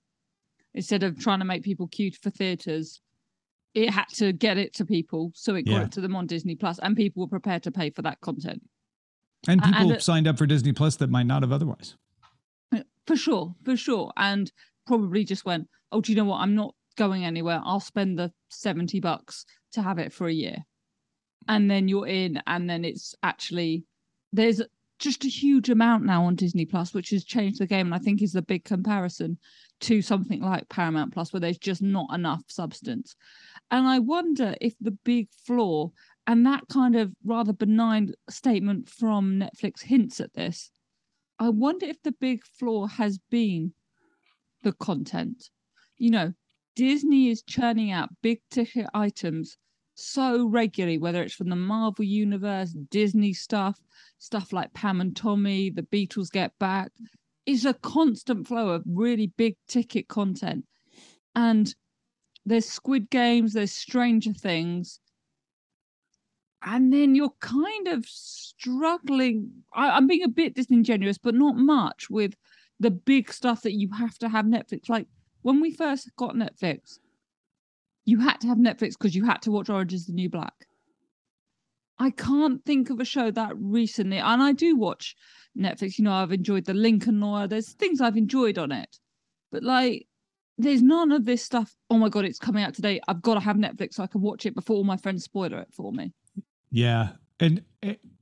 instead 0.77 1.03
of 1.03 1.19
trying 1.19 1.41
to 1.41 1.45
make 1.45 1.65
people 1.65 1.89
queue 1.89 2.13
for 2.23 2.31
theaters 2.31 3.01
it 3.77 3.91
had 3.91 4.09
to 4.15 4.33
get 4.33 4.57
it 4.57 4.73
to 4.73 4.87
people. 4.87 5.31
So 5.35 5.55
it 5.55 5.67
got 5.67 5.73
yeah. 5.73 5.85
it 5.85 5.93
to 5.93 6.01
them 6.01 6.17
on 6.17 6.27
disney 6.27 6.57
plus 6.57 6.79
and 6.79 6.97
people 6.97 7.23
were 7.23 7.29
prepared 7.29 7.63
to 7.65 7.71
pay 7.71 7.91
for 7.91 8.03
that 8.03 8.21
content. 8.23 8.63
And 9.47 9.63
people 9.63 9.93
and, 9.93 10.03
signed 10.03 10.27
up 10.27 10.39
for 10.39 10.47
disney 10.47 10.73
plus 10.73 10.97
that 10.97 11.11
might 11.11 11.27
not 11.27 11.43
have 11.43 11.53
otherwise. 11.53 11.95
Uh, 12.75 12.81
for 13.07 13.17
sure 13.17 13.55
for 13.65 13.77
sure. 13.77 14.13
And 14.17 14.51
probably 14.87 15.25
just 15.25 15.45
went 15.45 15.69
oh 15.93 16.01
do 16.01 16.11
you 16.11 16.17
know 16.17 16.25
what? 16.25 16.41
I'm 16.41 16.55
not 16.55 16.75
going 16.97 17.27
anywhere. 17.27 17.61
I'll 17.63 17.81
spend 17.81 18.19
the 18.19 18.33
70 18.49 18.99
bucks 19.01 19.45
to 19.73 19.83
have 19.83 19.99
it 19.99 20.11
for 20.11 20.27
a 20.27 20.33
year. 20.33 20.57
And 21.47 21.71
then 21.71 21.87
you're 21.87 22.07
in 22.07 22.43
and 22.47 22.69
then 22.69 22.83
it's 22.83 23.15
actually 23.23 23.85
there's 24.33 24.63
just 24.99 25.25
a 25.25 25.29
huge 25.29 25.69
amount 25.69 26.05
now 26.05 26.25
on 26.25 26.35
disney 26.35 26.65
plus 26.65 26.95
which 26.95 27.11
has 27.11 27.25
changed 27.25 27.61
the 27.61 27.67
game 27.67 27.87
and 27.87 27.95
i 27.95 27.99
think 27.99 28.23
is 28.23 28.33
the 28.33 28.43
big 28.43 28.65
comparison 28.65 29.39
to 29.81 30.03
something 30.03 30.41
like 30.41 30.69
Paramount 30.69 31.13
Plus, 31.13 31.33
where 31.33 31.41
there's 31.41 31.59
just 31.59 31.83
not 31.83 32.13
enough 32.13 32.43
substance. 32.49 33.17
And 33.71 33.87
I 33.87 33.99
wonder 33.99 34.55
if 34.61 34.75
the 34.81 34.93
big 35.05 35.29
flaw 35.45 35.91
and 36.27 36.47
that 36.47 36.65
kind 36.69 36.97
of 36.97 37.13
rather 37.25 37.53
benign 37.53 38.13
statement 38.29 38.89
from 38.89 39.39
Netflix 39.39 39.83
hints 39.83 40.21
at 40.21 40.33
this. 40.35 40.71
I 41.39 41.51
wonder 41.51 41.87
if 41.87 42.03
the 42.03 42.13
big 42.13 42.45
flaw 42.59 42.87
has 42.87 43.19
been 43.31 43.75
the 44.63 44.73
content. 44.73 45.51
You 45.99 46.11
know, 46.11 46.33
Disney 46.75 47.29
is 47.29 47.43
churning 47.43 47.91
out 47.91 48.09
big 48.23 48.41
ticket 48.51 48.87
items 48.95 49.59
so 49.97 50.47
regularly, 50.47 50.99
whether 50.99 51.23
it's 51.23 51.35
from 51.35 51.49
the 51.49 51.57
Marvel 51.57 52.05
Universe, 52.05 52.73
Disney 52.91 53.33
stuff, 53.33 53.81
stuff 54.19 54.53
like 54.53 54.75
Pam 54.75 55.01
and 55.01 55.17
Tommy, 55.17 55.71
the 55.71 55.83
Beatles 55.83 56.31
Get 56.31 56.57
Back, 56.59 56.93
is 57.47 57.65
a 57.65 57.73
constant 57.73 58.47
flow 58.47 58.69
of 58.69 58.85
really 58.87 59.29
big 59.39 59.57
ticket 59.67 60.07
content. 60.07 60.67
And 61.35 61.75
there's 62.45 62.69
Squid 62.69 63.09
Games, 63.09 63.55
there's 63.55 63.73
Stranger 63.73 64.35
Things, 64.35 65.01
and 66.63 66.93
then 66.93 67.15
you're 67.15 67.35
kind 67.41 67.89
of 67.89 68.05
struggling. 68.07 69.51
I, 69.75 69.91
I'm 69.91 70.07
being 70.07 70.25
a 70.25 70.29
bit 70.29 70.55
disingenuous, 70.55 71.17
but 71.17 71.35
not 71.35 71.57
much 71.57 72.11
with 72.11 72.35
the 72.81 72.91
big 72.91 73.33
stuff 73.33 73.63
that 73.63 73.73
you 73.73 73.89
have 73.97 74.19
to 74.19 74.29
have 74.29 74.45
Netflix. 74.45 74.91
Like 74.91 75.07
when 75.41 75.61
we 75.61 75.71
first 75.71 76.11
got 76.17 76.35
Netflix, 76.35 76.99
you 78.07 78.21
had 78.21 78.41
to 78.41 78.47
have 78.47 78.57
Netflix 78.57 78.93
because 78.93 79.15
you 79.15 79.27
had 79.27 79.43
to 79.43 79.51
watch 79.51 79.69
Orange 79.69 79.93
is 79.93 80.07
the 80.07 80.13
New 80.13 80.31
Black. 80.31 80.55
I 81.99 82.11
can't 82.11 82.65
think 82.65 82.89
of 82.89 83.01
a 83.01 83.05
show 83.05 83.31
that 83.31 83.53
recently, 83.57 84.19
and 84.19 84.43
I 84.43 84.53
do 84.53 84.77
watch 84.77 85.17
Netflix. 85.59 85.99
You 85.99 86.05
know, 86.05 86.13
I've 86.13 86.33
enjoyed 86.33 86.65
the 86.65 86.75
Lincoln 86.75 87.21
Lawyer. 87.21 87.49
There's 87.49 87.73
things 87.73 88.01
I've 88.01 88.17
enjoyed 88.17 88.59
on 88.59 88.71
it, 88.71 88.99
but 89.51 89.63
like, 89.63 90.07
there's 90.59 90.83
none 90.83 91.11
of 91.13 91.25
this 91.25 91.43
stuff. 91.43 91.75
Oh 91.91 91.99
my 91.99 92.09
god, 92.09 92.25
it's 92.25 92.39
coming 92.39 92.63
out 92.63 92.75
today. 92.75 93.01
I've 93.09 93.23
got 93.23 93.35
to 93.35 93.41
have 93.41 93.57
Netflix 93.57 93.95
so 93.95 94.05
I 94.05 94.07
can 94.07 94.21
watch 94.21 94.47
it 94.47 94.55
before 94.55 94.77
all 94.77 94.85
my 94.85 94.97
friends 94.97 95.25
spoil 95.25 95.53
it 95.53 95.69
for 95.73 95.93
me. 95.93 96.13
Yeah, 96.71 97.11
and 97.41 97.63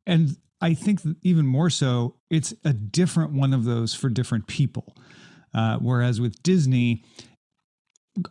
and 0.07 0.37
I 0.61 0.75
think 0.75 1.01
even 1.23 1.47
more 1.47 1.69
so, 1.69 2.17
it's 2.31 2.55
a 2.65 2.73
different 2.73 3.33
one 3.33 3.53
of 3.53 3.65
those 3.65 3.93
for 3.93 4.09
different 4.09 4.47
people. 4.47 4.97
Uh, 5.53 5.79
whereas 5.79 6.21
with 6.21 6.43
Disney, 6.43 7.05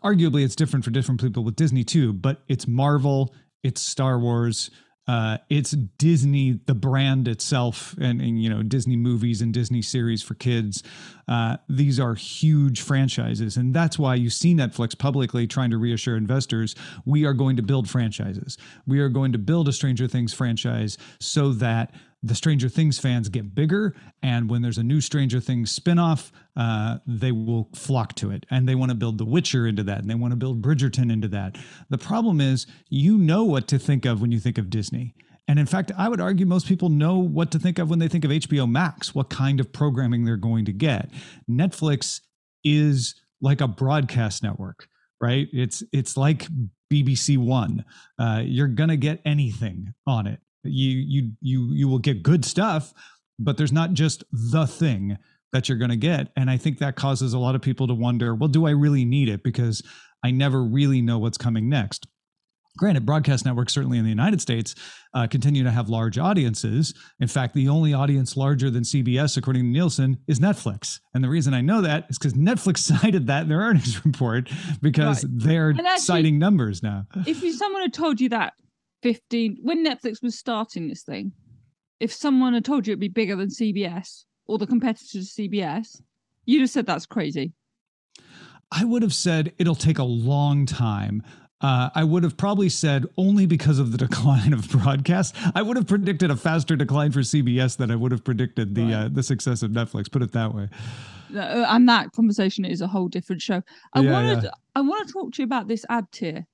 arguably 0.04 0.44
it's 0.44 0.56
different 0.56 0.86
for 0.86 0.92
different 0.92 1.22
people 1.22 1.44
with 1.44 1.56
Disney 1.56 1.84
too, 1.84 2.14
but 2.14 2.42
it's 2.48 2.68
Marvel, 2.68 3.34
it's 3.64 3.82
Star 3.82 4.20
Wars, 4.20 4.70
uh, 5.06 5.38
it's 5.50 5.72
Disney, 5.72 6.62
the 6.66 6.74
brand 6.74 7.28
itself, 7.28 7.94
and, 8.00 8.22
and, 8.22 8.42
you 8.42 8.50
know 8.50 8.64
Disney 8.64 8.96
movies 8.96 9.42
and 9.42 9.54
Disney 9.54 9.82
series 9.82 10.24
for 10.24 10.34
kids. 10.34 10.82
Uh, 11.28 11.58
these 11.68 12.00
are 12.00 12.16
huge 12.16 12.80
franchises, 12.82 13.58
and 13.58 13.74
that's 13.74 14.00
why 14.00 14.16
you 14.16 14.30
see 14.30 14.56
Netflix 14.56 14.98
publicly 14.98 15.46
trying 15.46 15.72
to 15.72 15.78
reassure 15.78 16.16
investors: 16.16 16.74
we 17.06 17.26
are 17.26 17.34
going 17.34 17.58
to 17.58 17.62
build 17.62 17.90
franchises. 17.90 18.58
We 18.88 19.00
are 19.00 19.10
going 19.10 19.34
to 19.34 19.38
build 19.38 19.68
a 19.68 19.74
Stranger 19.74 20.08
Things 20.08 20.34
franchise 20.34 20.98
so 21.20 21.52
that 21.54 21.94
the 22.24 22.36
Stranger 22.36 22.70
Things 22.70 22.98
fans 22.98 23.28
get 23.28 23.54
bigger, 23.54 23.94
and 24.22 24.50
when 24.50 24.62
there's 24.62 24.78
a 24.78 24.84
new 24.84 25.02
Stranger 25.02 25.42
Things 25.42 25.78
spinoff, 25.78 26.32
uh, 26.56 27.00
they 27.06 27.34
will 27.34 27.70
flock 27.76 28.16
to 28.16 28.32
it, 28.32 28.46
and 28.50 28.68
they 28.68 28.76
want 28.76 28.92
to 28.92 28.96
build 28.96 29.18
The 29.18 29.26
Witcher 29.26 29.68
into 29.68 29.84
that, 29.84 30.00
and 30.00 30.10
they 30.10 30.16
want 30.16 30.32
to 30.32 30.38
build 30.38 30.62
Bridgerton 30.62 31.12
into 31.12 31.28
that. 31.28 31.58
The 31.90 31.98
problem 31.98 32.40
is, 32.40 32.66
you 32.90 33.18
know 33.18 33.44
what 33.44 33.68
to 33.68 33.78
think 33.78 34.06
of 34.06 34.22
when 34.22 34.32
you 34.32 34.40
think 34.40 34.58
of 34.58 34.70
Disney. 34.70 35.14
And 35.50 35.60
in 35.60 35.66
fact, 35.66 35.92
I 35.98 36.08
would 36.08 36.22
argue 36.22 36.46
most 36.46 36.68
people 36.68 36.88
know 36.88 37.18
what 37.18 37.52
to 37.52 37.60
think 37.60 37.78
of 37.78 37.90
when 37.90 38.00
they 38.00 38.08
think 38.08 38.24
of 38.24 38.32
HBO 38.32 38.70
Max, 38.70 39.14
what 39.14 39.30
kind 39.30 39.60
of 39.60 39.74
programming 39.74 40.24
they're 40.24 40.38
going 40.38 40.64
to 40.66 40.72
get. 40.72 41.12
Netflix 41.50 42.22
is 42.64 43.16
like 43.42 43.60
a 43.60 43.68
broadcast 43.68 44.42
network, 44.42 44.88
right? 45.20 45.50
It's 45.52 45.84
it's 45.92 46.16
like 46.16 46.48
BBC 46.92 47.38
One. 47.38 47.84
Uh, 48.18 48.42
you're 48.46 48.70
gonna 48.70 48.96
get 48.96 49.20
anything 49.26 49.94
on 50.08 50.28
it 50.28 50.40
you 50.64 50.90
you 50.90 51.32
you 51.42 51.74
you 51.74 51.88
will 51.88 52.00
get 52.00 52.24
good 52.24 52.46
stuff 52.46 52.94
but 53.40 53.58
there's 53.58 53.72
not 53.72 53.94
just 53.94 54.24
the 54.32 54.66
thing 54.66 55.18
that 55.52 55.70
you're 55.70 55.78
going 55.78 55.92
to 55.92 55.96
get. 55.98 56.30
And 56.36 56.50
i 56.50 56.58
think 56.58 56.80
that 56.80 56.96
causes 56.96 57.34
a 57.34 57.40
lot 57.40 57.56
of 57.56 57.62
people 57.62 57.88
to 57.88 57.94
wonder 57.94 58.36
well 58.36 58.50
do 58.50 58.66
i 58.66 58.72
really 58.72 59.06
need 59.06 59.30
it? 59.30 59.44
Because 59.44 59.82
i 60.24 60.32
never 60.32 60.64
really 60.64 61.02
know 61.02 61.20
what's 61.20 61.38
coming 61.38 61.70
next. 61.70 62.08
Granted 62.76 63.06
broadcast 63.06 63.46
networks 63.46 63.74
certainly 63.74 63.98
in 63.98 64.04
the 64.04 64.10
united 64.10 64.42
states 64.42 64.74
uh, 65.14 65.28
continue 65.28 65.64
to 65.64 65.72
have 65.72 65.90
large 65.90 66.18
audiences. 66.18 66.94
In 67.20 67.28
fact 67.28 67.54
the 67.54 67.70
only 67.70 67.94
audience 67.94 68.36
larger 68.36 68.72
than 68.72 68.84
cbs 68.84 69.38
according 69.38 69.64
to 69.64 69.70
nielsen 69.70 70.18
is 70.28 70.40
netflix. 70.40 71.00
And 71.14 71.24
the 71.24 71.30
reason 71.30 71.54
i 71.54 71.62
know 71.62 71.82
that 71.82 72.08
is 72.10 72.18
because 72.18 72.34
netflix 72.34 72.78
cited 73.02 73.28
that 73.28 73.44
in 73.44 73.50
their 73.50 73.60
earnings 73.60 74.04
report 74.06 74.50
because 74.82 75.24
right. 75.24 75.34
they're 75.36 75.70
actually, 75.72 76.00
citing 76.00 76.40
numbers 76.40 76.82
now. 76.82 77.06
If 77.28 77.38
someone 77.58 77.84
had 77.84 77.94
told 77.94 78.20
you 78.20 78.30
that 78.30 78.54
15 79.04 79.58
when 79.62 79.86
Netflix 79.86 80.24
was 80.24 80.40
starting 80.40 80.88
this 80.88 81.04
thing, 81.04 81.34
if 82.00 82.12
someone 82.12 82.54
had 82.54 82.66
told 82.66 82.88
you 82.88 82.92
it'd 82.92 83.00
be 83.00 83.10
bigger 83.10 83.36
than 83.36 83.50
CBS 83.50 84.24
or 84.48 84.58
the 84.58 84.66
competitors 84.66 85.34
to 85.34 85.42
CBS, 85.42 86.02
you'd 86.46 86.62
have 86.62 86.70
said 86.70 86.86
that's 86.86 87.06
crazy. 87.06 87.54
I 88.72 88.86
would 88.86 89.04
have 89.04 89.14
said 89.14 89.54
it'll 89.58 89.76
take 89.76 90.00
a 90.00 90.04
long 90.04 90.66
time. 90.66 91.22
Uh, 91.62 91.90
I 91.94 92.04
would 92.04 92.24
have 92.24 92.36
probably 92.36 92.70
said 92.70 93.06
only 93.18 93.46
because 93.46 93.78
of 93.78 93.92
the 93.92 93.98
decline 94.08 94.54
of 94.54 94.70
broadcast. 94.70 95.36
I 95.54 95.62
would 95.62 95.78
have 95.78 95.88
predicted 95.88 96.32
a 96.32 96.36
faster 96.36 96.76
decline 96.76 97.12
for 97.12 97.20
CBS 97.20 97.78
than 97.78 97.92
I 97.92 97.96
would 97.96 98.12
have 98.12 98.24
predicted 98.24 98.74
the 98.74 98.84
right. 98.84 98.94
uh, 98.94 99.10
the 99.12 99.24
success 99.24 99.64
of 99.64 99.72
Netflix. 99.72 100.12
Put 100.12 100.24
it 100.24 100.32
that 100.32 100.56
way. 100.56 100.70
Uh, 101.36 101.66
and 101.70 101.88
that 101.90 102.12
conversation 102.14 102.64
is 102.64 102.82
a 102.82 102.88
whole 102.88 103.08
different 103.08 103.42
show. 103.42 103.62
I 103.94 104.02
yeah, 104.02 104.12
wanted 104.12 104.44
yeah. 104.44 104.52
I 104.76 104.82
want 104.82 105.08
to 105.08 105.14
talk 105.14 105.34
to 105.34 105.42
you 105.42 105.46
about 105.46 105.68
this 105.68 105.86
ad 105.90 106.12
tier 106.12 106.48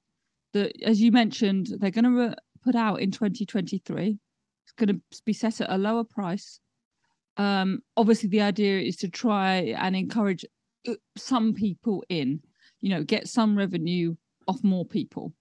that, 0.53 0.71
as 0.83 1.01
you 1.01 1.11
mentioned, 1.11 1.67
they're 1.79 1.91
going 1.91 2.05
to 2.05 2.29
re- 2.29 2.35
put 2.63 2.75
out 2.75 3.01
in 3.01 3.11
2023. 3.11 4.17
It's 4.63 4.71
going 4.73 4.89
to 4.89 5.21
be 5.25 5.33
set 5.33 5.61
at 5.61 5.69
a 5.69 5.77
lower 5.77 6.03
price. 6.03 6.59
Um, 7.37 7.79
obviously, 7.95 8.29
the 8.29 8.41
idea 8.41 8.79
is 8.79 8.97
to 8.97 9.09
try 9.09 9.75
and 9.77 9.95
encourage 9.95 10.45
uh, 10.87 10.93
some 11.17 11.53
people 11.53 12.03
in, 12.09 12.41
you 12.81 12.89
know, 12.89 13.03
get 13.03 13.27
some 13.27 13.57
revenue 13.57 14.15
off 14.47 14.63
more 14.63 14.85
people. 14.85 15.33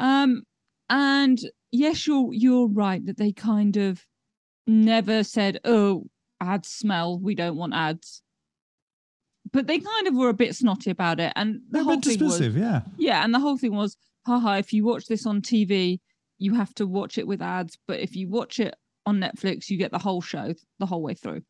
Um, 0.00 0.42
and 0.90 1.38
yes, 1.70 2.06
you're 2.06 2.32
you're 2.32 2.68
right 2.68 3.04
that 3.06 3.18
they 3.18 3.32
kind 3.32 3.76
of 3.76 4.04
never 4.66 5.22
said, 5.22 5.60
"Oh, 5.64 6.06
ads 6.40 6.68
smell. 6.68 7.18
We 7.18 7.34
don't 7.34 7.56
want 7.56 7.74
ads." 7.74 8.22
But 9.52 9.66
they 9.66 9.78
kind 9.78 10.06
of 10.06 10.14
were 10.14 10.28
a 10.28 10.34
bit 10.34 10.54
snotty 10.54 10.90
about 10.90 11.20
it. 11.20 11.32
And 11.36 11.56
the 11.70 11.78
They're 11.78 11.84
whole 11.84 12.00
thing 12.00 12.24
was, 12.24 12.40
yeah, 12.40 12.82
yeah, 12.96 13.24
and 13.24 13.34
the 13.34 13.40
whole 13.40 13.58
thing 13.58 13.74
was, 13.74 13.96
haha, 14.26 14.56
if 14.56 14.72
you 14.72 14.84
watch 14.84 15.06
this 15.06 15.26
on 15.26 15.40
TV, 15.40 16.00
you 16.38 16.54
have 16.54 16.74
to 16.74 16.86
watch 16.86 17.18
it 17.18 17.26
with 17.26 17.42
ads, 17.42 17.78
but 17.86 18.00
if 18.00 18.14
you 18.14 18.28
watch 18.28 18.60
it 18.60 18.74
on 19.06 19.18
Netflix, 19.18 19.70
you 19.70 19.78
get 19.78 19.90
the 19.90 19.98
whole 19.98 20.20
show 20.20 20.54
the 20.78 20.86
whole 20.86 21.02
way 21.02 21.14
through. 21.14 21.42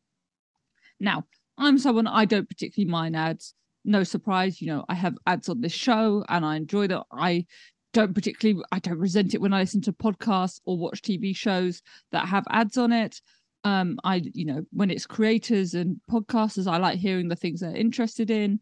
Now, 0.99 1.25
I'm 1.57 1.77
someone 1.77 2.07
I 2.07 2.25
don't 2.25 2.47
particularly 2.47 2.89
mind 2.89 3.15
ads. 3.15 3.53
No 3.85 4.03
surprise, 4.03 4.61
you 4.61 4.67
know, 4.67 4.85
I 4.89 4.95
have 4.95 5.17
ads 5.25 5.49
on 5.49 5.61
this 5.61 5.73
show 5.73 6.23
and 6.29 6.45
I 6.45 6.55
enjoy 6.55 6.87
that. 6.87 7.03
I 7.11 7.45
don't 7.93 8.13
particularly 8.13 8.61
I 8.71 8.79
don't 8.79 8.99
resent 8.99 9.33
it 9.33 9.41
when 9.41 9.53
I 9.53 9.61
listen 9.61 9.81
to 9.81 9.93
podcasts 9.93 10.61
or 10.65 10.77
watch 10.77 11.01
TV 11.01 11.35
shows 11.35 11.81
that 12.11 12.27
have 12.27 12.45
ads 12.49 12.77
on 12.77 12.91
it 12.91 13.19
um 13.63 13.99
i 14.03 14.21
you 14.33 14.45
know 14.45 14.63
when 14.71 14.89
it's 14.89 15.05
creators 15.05 15.73
and 15.73 15.99
podcasters 16.09 16.65
i 16.71 16.77
like 16.77 16.97
hearing 16.97 17.27
the 17.27 17.35
things 17.35 17.59
they're 17.59 17.75
interested 17.75 18.29
in. 18.29 18.59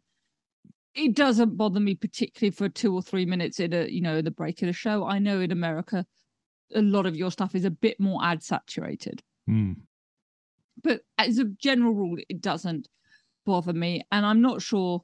It 0.95 1.15
doesn't 1.15 1.57
bother 1.57 1.79
me 1.79 1.93
particularly 1.93 2.49
for 2.49 2.69
two 2.69 2.91
or 2.95 3.03
three 3.03 3.25
minutes 3.25 3.59
in 3.59 3.71
a 3.73 3.87
you 3.87 4.01
know 4.01 4.21
the 4.21 4.31
break 4.31 4.63
in 4.63 4.69
a 4.69 4.73
show. 4.73 5.05
I 5.05 5.19
know 5.19 5.39
in 5.39 5.51
america 5.51 6.05
a 6.73 6.81
lot 6.81 7.05
of 7.05 7.15
your 7.15 7.31
stuff 7.31 7.55
is 7.55 7.65
a 7.65 7.71
bit 7.71 7.99
more 7.99 8.23
ad 8.23 8.43
saturated. 8.43 9.21
Mm. 9.49 9.77
but 10.83 11.01
as 11.17 11.37
a 11.37 11.45
general 11.45 11.93
rule 11.93 12.17
it 12.27 12.41
doesn't 12.41 12.87
bother 13.45 13.73
me. 13.73 14.03
And 14.11 14.25
i'm 14.25 14.41
not 14.41 14.61
sure 14.61 15.03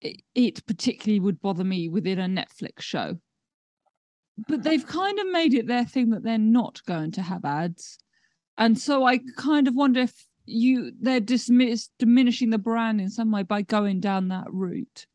it, 0.00 0.22
it 0.34 0.66
particularly 0.66 1.20
would 1.20 1.40
bother 1.42 1.64
me 1.64 1.88
within 1.88 2.18
a 2.18 2.26
netflix 2.26 2.80
show. 2.80 3.18
But 4.48 4.62
they've 4.62 4.86
kind 4.86 5.18
of 5.18 5.26
made 5.28 5.52
it 5.54 5.66
their 5.66 5.84
thing 5.84 6.10
that 6.10 6.22
they're 6.22 6.38
not 6.38 6.80
going 6.86 7.10
to 7.12 7.22
have 7.22 7.44
ads 7.44 7.98
and 8.60 8.78
so 8.78 9.04
I 9.04 9.18
kind 9.36 9.66
of 9.66 9.74
wonder 9.74 10.00
if 10.00 10.26
you 10.44 10.92
they're 11.00 11.18
dismiss, 11.20 11.88
diminishing 11.98 12.50
the 12.50 12.58
brand 12.58 13.00
in 13.00 13.10
some 13.10 13.32
way 13.32 13.42
by 13.42 13.62
going 13.62 14.00
down 14.00 14.28
that 14.28 14.52
route. 14.52 15.06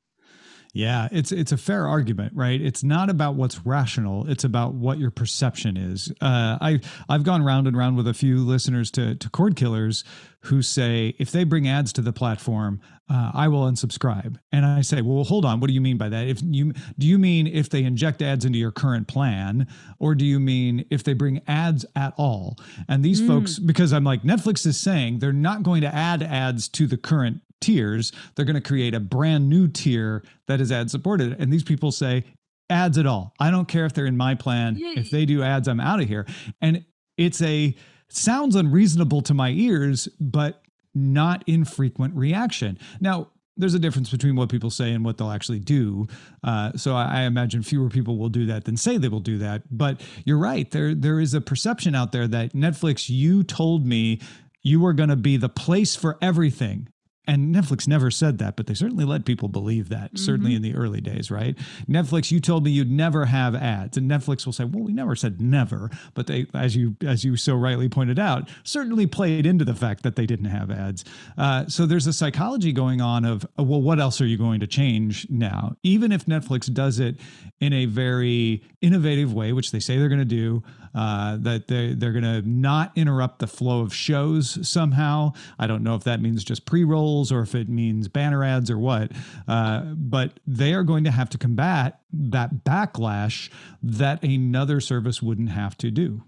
Yeah, 0.76 1.08
it's 1.10 1.32
it's 1.32 1.54
a 1.54 1.58
fair 1.58 1.88
argument, 1.88 2.34
right? 2.36 2.62
It's 2.62 2.84
not 2.84 3.10
about 3.10 3.36
what's 3.36 3.66
rational; 3.66 4.30
it's 4.30 4.44
about 4.44 4.74
what 4.74 5.00
your 5.00 5.10
perception 5.10 5.78
is. 5.78 6.12
Uh, 6.20 6.58
I 6.60 6.82
I've 7.08 7.24
gone 7.24 7.44
round 7.44 7.66
and 7.66 7.78
round 7.78 7.96
with 7.96 8.10
a 8.10 8.14
few 8.14 8.40
listeners 8.40 8.92
to 8.92 9.16
to 9.16 9.30
Cord 9.30 9.56
Killers 9.56 10.04
who 10.42 10.62
say 10.62 11.16
if 11.18 11.32
they 11.32 11.46
bring 11.46 11.68
ads 11.68 11.94
to 11.94 12.02
the 12.02 12.12
platform, 12.12 12.82
uh, 13.10 13.32
I 13.34 13.48
will 13.48 13.62
unsubscribe. 13.62 14.38
And 14.52 14.66
I 14.66 14.82
say, 14.82 15.02
well, 15.02 15.24
hold 15.24 15.46
on, 15.46 15.60
what 15.60 15.68
do 15.68 15.74
you 15.74 15.82
mean 15.82 15.98
by 15.98 16.10
that? 16.10 16.28
If 16.28 16.42
you 16.44 16.74
do 17.00 17.08
you 17.08 17.18
mean 17.18 17.48
if 17.48 17.70
they 17.70 17.84
inject 17.84 18.22
ads 18.22 18.44
into 18.44 18.60
your 18.60 18.72
current 18.72 19.08
plan, 19.08 19.68
or 19.98 20.14
do 20.14 20.26
you 20.26 20.42
mean 20.42 20.86
if 20.90 21.06
they 21.06 21.14
bring 21.14 21.42
ads 21.48 21.86
at 21.96 22.14
all? 22.18 22.58
And 22.90 23.04
these 23.04 23.22
mm. 23.22 23.28
folks, 23.28 23.60
because 23.60 23.94
I'm 23.94 24.04
like 24.04 24.24
Netflix 24.24 24.66
is 24.66 24.78
saying 24.78 25.20
they're 25.20 25.32
not 25.32 25.64
going 25.64 25.82
to 25.82 25.94
add 25.94 26.22
ads 26.22 26.68
to 26.70 26.86
the 26.86 26.98
current 26.98 27.42
tiers. 27.62 28.12
They're 28.36 28.46
going 28.46 28.56
to 28.56 28.62
create 28.62 28.94
a 28.94 29.00
brand 29.00 29.50
new 29.50 29.68
tier 29.68 30.24
that 30.48 30.62
is 30.62 30.72
ad 30.72 30.92
supported. 30.92 31.36
And 31.40 31.52
these 31.52 31.64
people 31.64 31.92
say, 31.92 32.24
ads 32.70 32.98
at 32.98 33.06
all. 33.06 33.34
I 33.40 33.52
don't 33.52 33.68
care 33.68 33.86
if 33.86 33.94
they're 33.94 34.06
in 34.06 34.18
my 34.18 34.36
plan. 34.36 34.76
If 34.98 35.12
they 35.12 35.26
do 35.26 35.44
ads, 35.44 35.68
I'm 35.68 35.80
out 35.80 36.02
of 36.02 36.08
here. 36.08 36.26
And 36.62 36.86
it's 37.18 37.42
a 37.42 37.76
sounds 38.10 38.56
unreasonable 38.56 39.22
to 39.24 39.34
my 39.34 39.50
ears, 39.50 40.08
but 40.20 40.62
not 40.94 41.44
infrequent 41.48 42.16
reaction. 42.16 42.80
Now, 43.00 43.32
there's 43.58 43.74
a 43.74 43.80
difference 43.80 44.10
between 44.10 44.36
what 44.36 44.50
people 44.50 44.70
say 44.70 44.92
and 44.92 45.06
what 45.06 45.18
they'll 45.18 45.32
actually 45.32 45.60
do. 45.60 46.08
Uh, 46.44 46.74
so 46.76 46.96
I, 46.96 47.20
I, 47.20 47.22
imagine 47.22 47.64
fewer 47.64 47.90
people 47.90 48.18
will 48.18 48.30
do 48.30 48.46
that 48.48 48.66
than 48.66 48.76
say 48.76 48.98
they 48.98 49.08
will 49.08 49.22
do 49.22 49.38
that. 49.38 49.64
But 49.72 50.02
you're 50.26 50.38
right. 50.38 50.70
There 50.70 50.94
there 50.94 51.22
is 51.22 51.34
a 51.34 51.40
perception 51.40 51.96
out 51.96 52.12
there 52.12 52.28
that 52.28 52.54
Netflix, 52.54 53.10
you 53.10 53.44
told 53.44 53.86
me 53.86 54.20
you 54.62 54.82
were 54.82 54.94
going 54.94 55.10
to 55.10 55.16
be 55.16 55.38
the 55.38 55.48
place 55.48 55.96
for 55.96 56.18
everything 56.22 56.90
and 57.28 57.54
Netflix 57.54 57.88
never 57.88 58.12
said 58.12 58.38
that, 58.40 58.56
but 58.56 58.68
they 58.68 58.74
certainly 58.74 59.06
let 59.06 59.26
people 59.26 59.48
believe 59.48 59.90
that, 59.90 60.14
mm-hmm. 60.14 60.18
certainly 60.18 60.56
in 60.56 60.62
the 60.62 60.76
early 60.76 61.02
days, 61.02 61.32
right? 61.32 61.56
Netflix, 61.90 62.32
you 62.32 62.40
told 62.40 62.64
me 62.64 62.72
you'd 62.72 62.92
never 62.92 63.26
have 63.26 63.56
ads. 63.56 63.98
And 63.98 64.10
Netflix 64.10 64.46
will 64.46 64.54
say, 64.54 64.64
well, 64.66 64.84
we 64.84 64.94
never 64.94 65.16
said 65.16 65.42
never. 65.42 65.90
But 66.14 66.28
they, 66.28 66.48
as 66.54 66.76
you 66.76 66.96
as 67.06 67.24
you 67.24 67.36
so 67.38 67.56
rightly 67.56 67.90
pointed 67.90 68.20
out, 68.20 68.50
certainly 68.64 69.08
played 69.08 69.46
into 69.46 69.66
the 69.66 69.76
fact 69.76 70.04
that 70.04 70.16
they 70.16 70.26
didn't 70.26 70.46
have 70.46 70.72
ads. 70.72 71.04
Uh, 71.38 71.68
so 71.68 71.86
there's 71.86 72.08
a 72.08 72.14
psychology 72.14 72.72
going 72.72 73.02
on 73.02 73.26
of, 73.26 73.46
uh, 73.60 73.64
well, 73.64 73.82
what 73.82 74.00
else 74.00 74.22
are 74.22 74.28
you 74.28 74.38
going 74.38 74.60
to 74.60 74.68
change 74.68 75.28
now? 75.30 75.76
Even 75.84 76.12
if 76.12 76.26
Netflix 76.26 76.72
does 76.72 77.00
it 77.00 77.18
in 77.60 77.74
a 77.74 77.86
very 77.86 78.64
innovative 78.82 79.34
way, 79.34 79.54
which 79.54 79.72
they 79.72 79.80
say 79.80 79.98
they're 79.98 80.10
going 80.10 80.20
to 80.20 80.26
do, 80.26 80.64
uh, 80.96 81.38
that 81.38 81.68
they, 81.68 81.94
they're 81.94 82.14
going 82.14 82.24
to 82.24 82.42
not 82.48 82.92
interrupt 82.96 83.40
the 83.40 83.48
flow 83.48 83.82
of 83.82 83.94
shows 83.94 84.68
somehow. 84.68 85.34
I 85.60 85.68
don't 85.68 85.84
know 85.84 85.96
if 85.96 86.04
that 86.06 86.22
means 86.22 86.44
just 86.44 86.66
pre 86.66 86.84
rolls 86.84 87.32
or 87.32 87.42
if 87.42 87.54
it 87.54 87.68
means 87.68 88.08
banner 88.08 88.44
ads 88.44 88.72
or 88.72 88.80
what, 88.80 89.12
uh, 89.48 89.82
but 89.96 90.40
they 90.48 90.74
are 90.74 90.84
going 90.84 91.04
to 91.04 91.12
have 91.12 91.30
to 91.32 91.38
combat 91.38 92.00
that 92.14 92.64
backlash 92.64 93.50
that 93.84 94.24
another 94.24 94.80
service 94.80 95.22
wouldn't 95.22 95.50
have 95.50 95.78
to 95.80 95.92
do. 95.92 96.24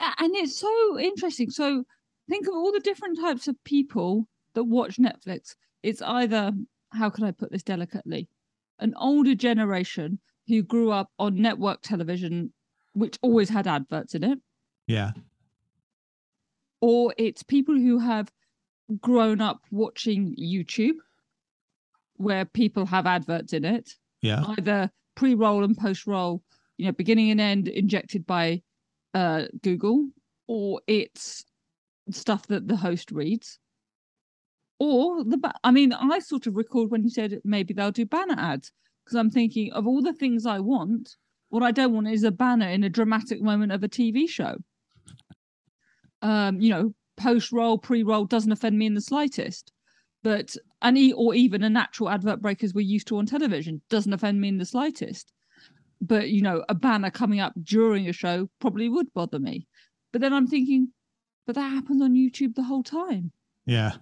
And 0.00 0.34
it's 0.36 0.56
so 0.56 0.98
interesting. 0.98 1.50
So 1.50 1.84
think 2.28 2.46
of 2.46 2.54
all 2.54 2.70
the 2.72 2.80
different 2.80 3.18
types 3.18 3.48
of 3.48 3.56
people 3.64 4.28
that 4.54 4.64
watch 4.64 4.96
Netflix. 4.96 5.56
It's 5.82 6.02
either, 6.02 6.52
how 6.92 7.10
can 7.10 7.24
I 7.24 7.32
put 7.32 7.50
this 7.50 7.62
delicately? 7.62 8.28
An 8.78 8.94
older 8.96 9.34
generation 9.34 10.20
who 10.46 10.62
grew 10.62 10.90
up 10.92 11.10
on 11.18 11.40
network 11.40 11.82
television 11.82 12.52
which 12.98 13.18
always 13.22 13.48
had 13.48 13.66
adverts 13.66 14.14
in 14.14 14.24
it. 14.24 14.38
Yeah. 14.86 15.12
Or 16.80 17.14
it's 17.16 17.42
people 17.42 17.74
who 17.74 17.98
have 17.98 18.30
grown 19.00 19.40
up 19.40 19.60
watching 19.70 20.34
YouTube 20.36 20.96
where 22.16 22.44
people 22.44 22.86
have 22.86 23.06
adverts 23.06 23.52
in 23.52 23.64
it. 23.64 23.94
Yeah. 24.22 24.44
Either 24.58 24.90
pre 25.14 25.34
roll 25.34 25.64
and 25.64 25.76
post 25.76 26.06
roll, 26.06 26.42
you 26.76 26.86
know, 26.86 26.92
beginning 26.92 27.30
and 27.30 27.40
end 27.40 27.68
injected 27.68 28.26
by 28.26 28.62
uh, 29.14 29.44
Google, 29.62 30.08
or 30.46 30.80
it's 30.86 31.44
stuff 32.10 32.46
that 32.48 32.68
the 32.68 32.76
host 32.76 33.10
reads. 33.10 33.58
Or 34.80 35.24
the, 35.24 35.38
I 35.64 35.70
mean, 35.70 35.92
I 35.92 36.20
sort 36.20 36.46
of 36.46 36.56
recalled 36.56 36.90
when 36.90 37.02
you 37.02 37.10
said 37.10 37.40
maybe 37.44 37.74
they'll 37.74 37.90
do 37.90 38.06
banner 38.06 38.36
ads 38.38 38.70
because 39.04 39.16
I'm 39.16 39.30
thinking 39.30 39.72
of 39.72 39.86
all 39.86 40.02
the 40.02 40.12
things 40.12 40.46
I 40.46 40.60
want, 40.60 41.16
what 41.50 41.62
I 41.62 41.70
don't 41.70 41.92
want 41.92 42.08
is 42.08 42.24
a 42.24 42.30
banner 42.30 42.68
in 42.68 42.84
a 42.84 42.88
dramatic 42.88 43.40
moment 43.40 43.72
of 43.72 43.82
a 43.82 43.88
TV 43.88 44.28
show. 44.28 44.56
Um, 46.20 46.60
you 46.60 46.70
know, 46.70 46.94
post 47.16 47.52
roll, 47.52 47.78
pre 47.78 48.02
roll 48.02 48.24
doesn't 48.24 48.52
offend 48.52 48.78
me 48.78 48.86
in 48.86 48.94
the 48.94 49.00
slightest. 49.00 49.72
But 50.22 50.56
any 50.82 51.12
or 51.12 51.34
even 51.34 51.62
a 51.62 51.70
natural 51.70 52.10
advert 52.10 52.42
break 52.42 52.64
as 52.64 52.74
we're 52.74 52.80
used 52.80 53.06
to 53.08 53.18
on 53.18 53.26
television 53.26 53.80
doesn't 53.88 54.12
offend 54.12 54.40
me 54.40 54.48
in 54.48 54.58
the 54.58 54.64
slightest. 54.64 55.32
But 56.00 56.30
you 56.30 56.42
know, 56.42 56.64
a 56.68 56.74
banner 56.74 57.10
coming 57.10 57.40
up 57.40 57.52
during 57.62 58.08
a 58.08 58.12
show 58.12 58.48
probably 58.60 58.88
would 58.88 59.12
bother 59.14 59.38
me. 59.38 59.66
But 60.12 60.20
then 60.20 60.32
I'm 60.32 60.46
thinking, 60.46 60.88
but 61.46 61.54
that 61.54 61.70
happens 61.70 62.02
on 62.02 62.14
YouTube 62.14 62.54
the 62.54 62.64
whole 62.64 62.82
time. 62.82 63.32
Yeah. 63.64 63.92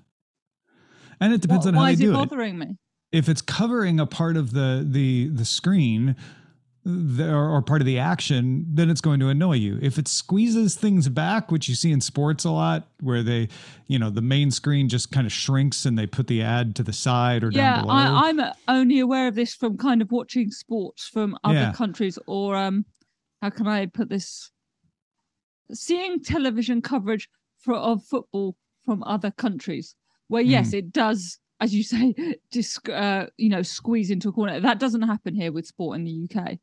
And 1.21 1.33
it 1.33 1.41
depends 1.41 1.67
what, 1.67 1.73
on 1.73 1.75
how 1.75 1.81
why 1.81 1.95
they 1.95 2.05
do 2.05 2.11
it. 2.11 2.15
Why 2.15 2.21
is 2.21 2.27
it 2.27 2.31
bothering 2.31 2.59
me? 2.59 2.77
If 3.13 3.29
it's 3.29 3.43
covering 3.43 4.01
a 4.01 4.07
part 4.07 4.37
of 4.37 4.53
the 4.53 4.87
the 4.87 5.29
the 5.29 5.45
screen, 5.45 6.17
or, 6.87 7.63
part 7.63 7.83
of 7.83 7.87
the 7.87 7.99
action, 7.99 8.65
then 8.69 8.91
it's 8.91 9.01
going 9.01 9.19
to 9.19 9.29
annoy 9.29 9.55
you. 9.55 9.79
If 9.83 9.99
it 9.99 10.07
squeezes 10.07 10.77
things 10.77 11.09
back, 11.09 11.51
which 11.51 11.69
you 11.69 11.75
see 11.75 11.91
in 11.91 12.01
sports 12.01 12.45
a 12.45 12.51
lot, 12.51 12.87
where 13.01 13.23
they, 13.23 13.49
you 13.89 13.99
know, 13.99 14.11
the 14.11 14.23
main 14.23 14.51
screen 14.51 14.89
just 14.89 15.11
kind 15.11 15.27
of 15.27 15.33
shrinks 15.33 15.85
and 15.85 15.99
they 15.99 16.07
put 16.07 16.29
the 16.29 16.43
ad 16.43 16.77
to 16.77 16.83
the 16.83 16.93
side 16.93 17.43
or 17.43 17.51
yeah, 17.51 17.77
down 17.77 17.83
below. 17.83 17.95
Yeah, 17.95 18.21
I'm 18.23 18.41
only 18.69 19.01
aware 19.01 19.27
of 19.27 19.35
this 19.35 19.55
from 19.55 19.77
kind 19.77 20.01
of 20.01 20.13
watching 20.13 20.51
sports 20.51 21.09
from 21.09 21.37
other 21.43 21.55
yeah. 21.55 21.73
countries, 21.73 22.19
or 22.27 22.55
um, 22.57 22.85
how 23.43 23.51
can 23.51 23.67
I 23.67 23.87
put 23.87 24.09
this? 24.09 24.53
Seeing 25.73 26.23
television 26.23 26.83
coverage 26.83 27.29
for 27.59 27.75
of 27.75 28.05
football 28.05 28.57
from 28.85 29.03
other 29.03 29.33
countries, 29.33 29.97
where 30.29 30.43
yes, 30.43 30.71
mm. 30.71 30.79
it 30.79 30.93
does 30.93 31.41
as 31.59 31.75
you 31.75 31.83
say, 31.83 32.15
just 32.53 32.89
uh, 32.89 33.27
you 33.37 33.49
know, 33.49 33.63
squeeze 33.63 34.11
into 34.11 34.29
a 34.29 34.33
corner. 34.33 34.61
That 34.61 34.79
doesn't 34.79 35.03
happen 35.03 35.35
here 35.35 35.51
with 35.51 35.67
sport 35.67 35.99
in 35.99 36.05
the 36.05 36.29
UK. 36.31 36.59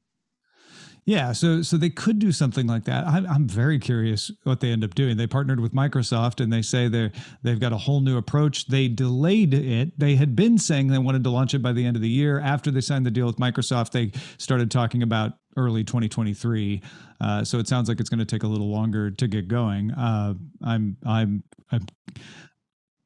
Yeah, 1.05 1.33
so 1.33 1.61
so 1.61 1.75
they 1.75 1.89
could 1.89 2.19
do 2.19 2.31
something 2.31 2.65
like 2.65 2.85
that. 2.85 3.05
I'm, 3.05 3.27
I'm 3.27 3.47
very 3.47 3.77
curious 3.77 4.31
what 4.43 4.61
they 4.61 4.69
end 4.69 4.85
up 4.85 4.95
doing. 4.95 5.17
They 5.17 5.27
partnered 5.27 5.59
with 5.59 5.73
Microsoft, 5.73 6.41
and 6.41 6.51
they 6.51 6.61
say 6.61 6.87
they 6.87 7.11
they've 7.41 7.59
got 7.59 7.73
a 7.73 7.77
whole 7.77 7.99
new 7.99 8.17
approach. 8.17 8.67
They 8.67 8.87
delayed 8.87 9.53
it. 9.53 9.99
They 9.99 10.15
had 10.15 10.33
been 10.35 10.57
saying 10.57 10.87
they 10.87 10.97
wanted 10.97 11.25
to 11.25 11.29
launch 11.29 11.53
it 11.53 11.59
by 11.59 11.73
the 11.73 11.85
end 11.85 11.97
of 11.97 12.01
the 12.01 12.09
year. 12.09 12.39
After 12.39 12.71
they 12.71 12.79
signed 12.79 13.05
the 13.05 13.11
deal 13.11 13.25
with 13.25 13.35
Microsoft, 13.35 13.91
they 13.91 14.13
started 14.37 14.71
talking 14.71 15.03
about 15.03 15.33
early 15.57 15.83
2023. 15.83 16.81
Uh, 17.19 17.43
so 17.43 17.59
it 17.59 17.67
sounds 17.67 17.89
like 17.89 17.99
it's 17.99 18.09
going 18.09 18.19
to 18.19 18.25
take 18.25 18.43
a 18.43 18.47
little 18.47 18.71
longer 18.71 19.11
to 19.11 19.27
get 19.27 19.49
going. 19.49 19.91
Uh, 19.91 20.35
I'm 20.63 20.95
I'm 21.05 21.43
I'm 21.69 21.85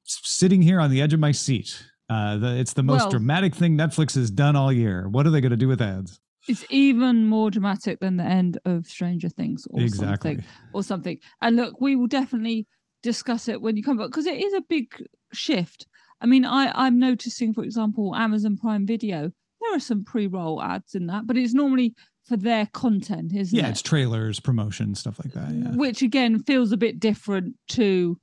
sitting 0.04 0.62
here 0.62 0.80
on 0.80 0.92
the 0.92 1.02
edge 1.02 1.14
of 1.14 1.20
my 1.20 1.32
seat. 1.32 1.84
Uh, 2.10 2.38
the, 2.38 2.58
it's 2.58 2.74
the 2.74 2.84
most 2.84 3.02
well, 3.02 3.12
dramatic 3.12 3.56
thing 3.56 3.76
Netflix 3.76 4.16
has 4.16 4.30
done 4.30 4.56
all 4.56 4.72
year. 4.72 5.10
What 5.10 5.26
are 5.26 5.30
they 5.32 5.42
going 5.42 5.52
to 5.52 5.58
do 5.58 5.68
with 5.68 5.82
ads? 5.82 6.20
It's 6.48 6.66
even 6.70 7.26
more 7.26 7.52
dramatic 7.52 8.00
than 8.00 8.18
the 8.18 8.24
end 8.24 8.58
of 8.66 8.88
Stranger 8.88 9.30
Things 9.30 9.68
or 9.70 9.82
exactly. 9.82 10.36
something 10.36 10.46
or 10.74 10.84
something. 10.84 11.20
And 11.42 11.56
look, 11.56 11.82
we 11.82 11.96
will 11.96 12.08
definitely 12.08 12.68
discuss 13.04 13.48
it 13.48 13.62
when 13.62 13.78
you 13.78 13.84
come 13.84 13.98
back 13.98 14.08
because 14.08 14.26
it 14.26 14.42
is 14.44 14.54
a 14.54 14.62
big 14.62 14.94
shift. 15.34 15.88
I 16.22 16.26
mean, 16.26 16.46
I 16.46 16.72
I'm 16.74 17.00
noticing, 17.00 17.54
for 17.54 17.64
example, 17.64 18.16
Amazon 18.16 18.58
Prime 18.58 18.86
Video. 18.86 19.32
There 19.62 19.76
are 19.76 19.80
some 19.80 20.04
pre-roll 20.04 20.62
ads 20.62 20.96
in 20.96 21.08
that, 21.08 21.26
but 21.26 21.36
it's 21.38 21.54
normally 21.54 21.96
for 22.26 22.38
their 22.38 22.68
content, 22.68 23.34
isn't 23.34 23.56
yeah, 23.56 23.64
it? 23.64 23.66
Yeah, 23.66 23.72
it's 23.72 23.82
trailers, 23.82 24.40
promotion, 24.40 24.94
stuff 24.96 25.20
like 25.24 25.34
that. 25.34 25.52
Yeah. 25.52 25.76
Which 25.76 26.02
again 26.02 26.44
feels 26.44 26.72
a 26.72 26.78
bit 26.78 27.00
different 27.00 27.56
to 27.70 28.20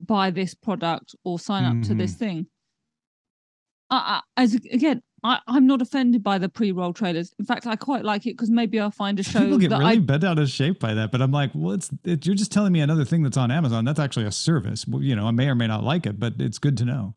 buy 0.00 0.30
this 0.30 0.54
product 0.54 1.14
or 1.24 1.38
sign 1.38 1.64
up 1.64 1.72
mm-hmm. 1.74 1.82
to 1.82 1.94
this 1.94 2.14
thing. 2.14 2.46
Uh, 3.90 4.20
as 4.36 4.54
again, 4.54 5.02
I, 5.22 5.40
am 5.48 5.66
not 5.66 5.82
offended 5.82 6.22
by 6.22 6.38
the 6.38 6.48
pre-roll 6.48 6.92
trailers. 6.92 7.34
In 7.38 7.44
fact, 7.44 7.66
I 7.66 7.76
quite 7.76 8.04
like 8.04 8.26
it 8.26 8.36
because 8.36 8.50
maybe 8.50 8.80
I'll 8.80 8.90
find 8.90 9.18
a 9.20 9.22
show. 9.22 9.40
People 9.40 9.58
get 9.58 9.70
really 9.70 9.84
I, 9.84 9.98
bent 9.98 10.24
out 10.24 10.38
of 10.38 10.48
shape 10.48 10.80
by 10.80 10.94
that, 10.94 11.12
but 11.12 11.20
I'm 11.20 11.32
like, 11.32 11.50
well, 11.54 11.74
it's 11.74 11.90
it, 12.04 12.26
you're 12.26 12.34
just 12.34 12.52
telling 12.52 12.72
me 12.72 12.80
another 12.80 13.04
thing 13.04 13.22
that's 13.22 13.36
on 13.36 13.50
Amazon. 13.50 13.84
That's 13.84 14.00
actually 14.00 14.26
a 14.26 14.32
service. 14.32 14.86
You 14.88 15.16
know, 15.16 15.26
I 15.26 15.30
may 15.30 15.48
or 15.48 15.54
may 15.54 15.66
not 15.66 15.84
like 15.84 16.06
it, 16.06 16.18
but 16.18 16.34
it's 16.38 16.58
good 16.58 16.76
to 16.78 16.84
know. 16.84 17.14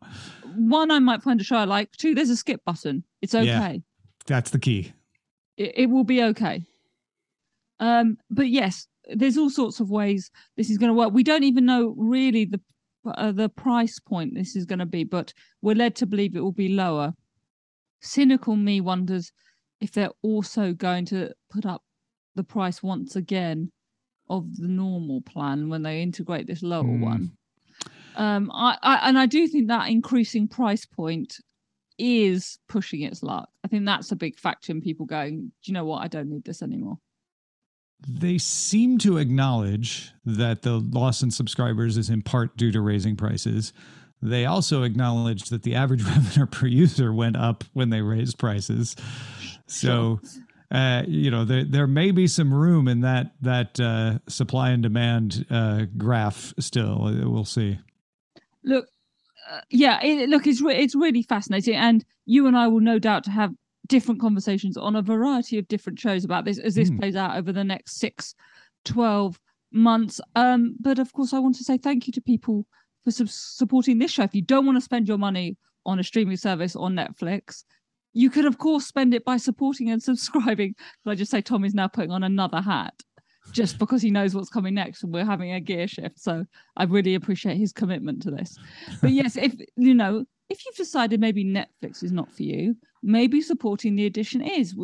One, 0.56 0.92
I 0.92 1.00
might 1.00 1.24
find 1.24 1.39
a 1.39 1.44
show 1.44 1.56
I 1.56 1.66
like. 1.66 1.92
Two, 1.94 2.13
there's 2.13 2.30
a 2.30 2.36
skip 2.36 2.63
button. 2.66 3.04
It's 3.22 3.34
okay. 3.34 3.46
Yeah, 3.46 3.78
that's 4.28 4.52
the 4.52 4.60
key. 4.60 4.94
It, 5.58 5.74
it 5.76 5.86
will 5.88 6.04
be 6.04 6.22
okay. 6.24 6.63
Um, 7.80 8.18
but 8.30 8.50
yes, 8.50 8.88
there's 9.13 9.38
all 9.38 9.50
sorts 9.50 9.80
of 9.80 9.89
ways 9.89 10.32
this 10.58 10.70
is 10.70 10.78
going 10.78 10.89
to 10.89 10.94
work. 10.94 11.13
We 11.13 11.24
don't 11.24 11.44
even 11.44 11.66
know 11.66 11.96
really 11.98 12.46
the 12.46 12.60
uh, 13.06 13.34
the 13.34 13.50
price 13.50 14.00
point 14.00 14.34
this 14.34 14.56
is 14.56 14.66
going 14.66 14.80
to 14.80 14.86
be, 14.86 15.04
but 15.04 15.34
we're 15.62 15.76
led 15.76 15.96
to 15.98 16.06
believe 16.06 16.36
it 16.36 16.39
will 16.39 16.54
be 16.54 16.70
lower 16.70 17.13
cynical 18.04 18.56
me 18.56 18.82
wonders 18.82 19.32
if 19.82 19.92
they're 19.92 20.12
also 20.22 20.74
going 20.74 21.06
to 21.06 21.32
put 21.50 21.66
up 21.66 21.82
the 22.36 22.44
price 22.44 22.84
once 22.84 23.16
again 23.16 23.72
of 24.30 24.56
the 24.56 24.68
normal 24.68 25.22
plan 25.22 25.70
when 25.70 25.84
they 25.84 26.02
integrate 26.02 26.48
this 26.48 26.63
lower 26.63 26.84
mm. 26.84 27.02
one. 27.02 27.32
Um, 28.16 28.52
I, 28.54 28.78
I 28.82 29.10
and 29.10 29.18
I 29.18 29.26
do 29.26 29.48
think 29.48 29.68
that 29.68 29.89
increasing 29.89 30.48
price 30.48 30.86
point 30.86 31.38
is 31.98 32.60
pushing 32.68 33.02
its 33.02 33.24
luck. 33.24 33.50
I 33.63 33.68
think 33.68 33.86
that's 33.86 34.12
a 34.12 34.16
big 34.16 34.38
factor 34.38 34.72
in 34.72 34.82
people 34.82 35.06
going, 35.06 35.52
do 35.63 35.72
you 35.72 35.74
know 35.74 35.86
what? 35.86 36.04
I 36.04 36.08
don't 36.08 36.30
need 36.30 36.44
this 36.44 36.62
anymore. 36.62 36.98
They 38.08 38.38
seem 38.38 38.98
to 39.00 39.18
acknowledge 39.18 40.12
that 40.26 40.63
the 40.63 40.80
loss 40.80 41.24
in 41.24 41.32
subscribers 41.32 41.98
is 41.98 42.10
in 42.10 42.22
part 42.22 42.58
due 42.58 42.72
to 42.72 42.82
raising 42.82 43.16
prices. 43.16 43.72
They 44.24 44.46
also 44.46 44.84
acknowledged 44.84 45.52
that 45.52 45.64
the 45.64 45.76
average 45.76 46.04
revenue 46.08 46.46
per 46.46 46.68
user 46.68 47.14
went 47.14 47.36
up 47.36 47.64
when 47.74 47.90
they 47.90 48.02
raised 48.02 48.38
prices. 48.38 48.96
So, 49.68 50.22
uh, 50.72 51.04
you 51.08 51.30
know, 51.30 51.44
there 51.46 51.66
there 51.66 51.88
may 51.88 52.12
be 52.12 52.28
some 52.28 52.54
room 52.54 52.88
in 52.88 53.02
that 53.02 53.32
that 53.42 53.80
uh, 53.80 54.20
supply 54.28 54.70
and 54.70 54.82
demand 54.82 55.46
uh, 55.50 55.86
graph. 55.98 56.54
Still, 56.58 57.00
we'll 57.02 57.46
see. 57.46 57.80
Look, 58.64 58.88
uh, 59.52 59.62
yeah, 59.70 60.02
it, 60.02 60.30
look, 60.30 60.48
it's 60.48 60.62
re- 60.62 60.78
it's 60.78 60.96
really 60.96 61.24
fascinating, 61.24 61.76
and 61.76 62.06
you 62.26 62.48
and 62.48 62.58
I 62.58 62.68
will 62.68 62.80
no 62.80 63.00
doubt 63.00 63.26
have 63.26 63.52
different 63.88 64.22
conversations 64.22 64.78
on 64.78 64.96
a 64.96 65.02
variety 65.02 65.58
of 65.58 65.68
different 65.68 66.00
shows 66.00 66.24
about 66.24 66.46
this 66.46 66.58
as 66.58 66.76
this 66.76 66.90
mm. 66.90 66.98
plays 66.98 67.18
out 67.18 67.36
over 67.36 67.52
the 67.52 67.66
next 67.66 68.00
six, 68.00 68.34
12 68.86 69.38
months. 69.74 70.22
Um, 70.36 70.78
but 70.80 71.00
of 71.00 71.12
course, 71.12 71.34
I 71.34 71.40
want 71.40 71.56
to 71.56 71.66
say 71.66 71.78
thank 71.78 72.08
you 72.08 72.14
to 72.14 72.22
people 72.22 72.66
for 73.04 73.12
su- 73.12 73.28
supporting 73.28 74.00
this 74.00 74.12
show. 74.12 74.24
If 74.24 74.36
you 74.36 74.42
don't 74.42 74.66
want 74.66 74.78
to 74.78 74.82
spend 74.82 75.08
your 75.08 75.18
money 75.18 75.58
on 75.86 76.00
a 76.00 76.04
streaming 76.04 76.38
service 76.38 76.76
on 76.76 76.96
Netflix, 76.96 77.63
you 78.13 78.30
could, 78.30 78.46
of 78.46 78.58
course, 78.58 78.86
spend 78.86 79.13
it 79.13 79.26
by 79.26 79.38
supporting 79.38 79.89
and 79.89 80.02
subscribing. 80.12 80.76
But 81.04 81.12
I 81.12 81.16
just 81.16 81.32
say 81.32 81.42
Tom 81.42 81.66
is 81.66 81.74
now 81.74 81.88
putting 81.88 82.12
on 82.12 82.24
another 82.24 82.62
hat 82.62 82.94
just 83.52 83.78
because 83.78 84.02
he 84.02 84.10
knows 84.10 84.34
what's 84.34 84.50
coming 84.50 84.74
next 84.74 85.04
and 85.04 85.13
we're 85.13 85.26
having 85.26 85.52
a 85.52 85.60
gear 85.60 85.88
shift. 85.88 86.20
So 86.20 86.46
I 86.78 86.86
really 86.86 87.16
appreciate 87.16 87.58
his 87.58 87.74
commitment 87.74 88.22
to 88.24 88.32
this. 88.32 88.58
But 89.02 89.12
yes, 89.12 89.36
if 89.36 89.54
you 89.76 89.94
know, 89.94 90.26
if 90.50 90.66
you've 90.66 90.76
decided 90.76 91.20
maybe 91.20 91.44
Netflix 91.44 92.04
is 92.04 92.12
not 92.12 92.32
for 92.32 92.44
you, 92.44 92.76
maybe 93.02 93.42
supporting 93.42 93.96
the 93.96 94.06
addition 94.06 94.42
is. 94.42 94.76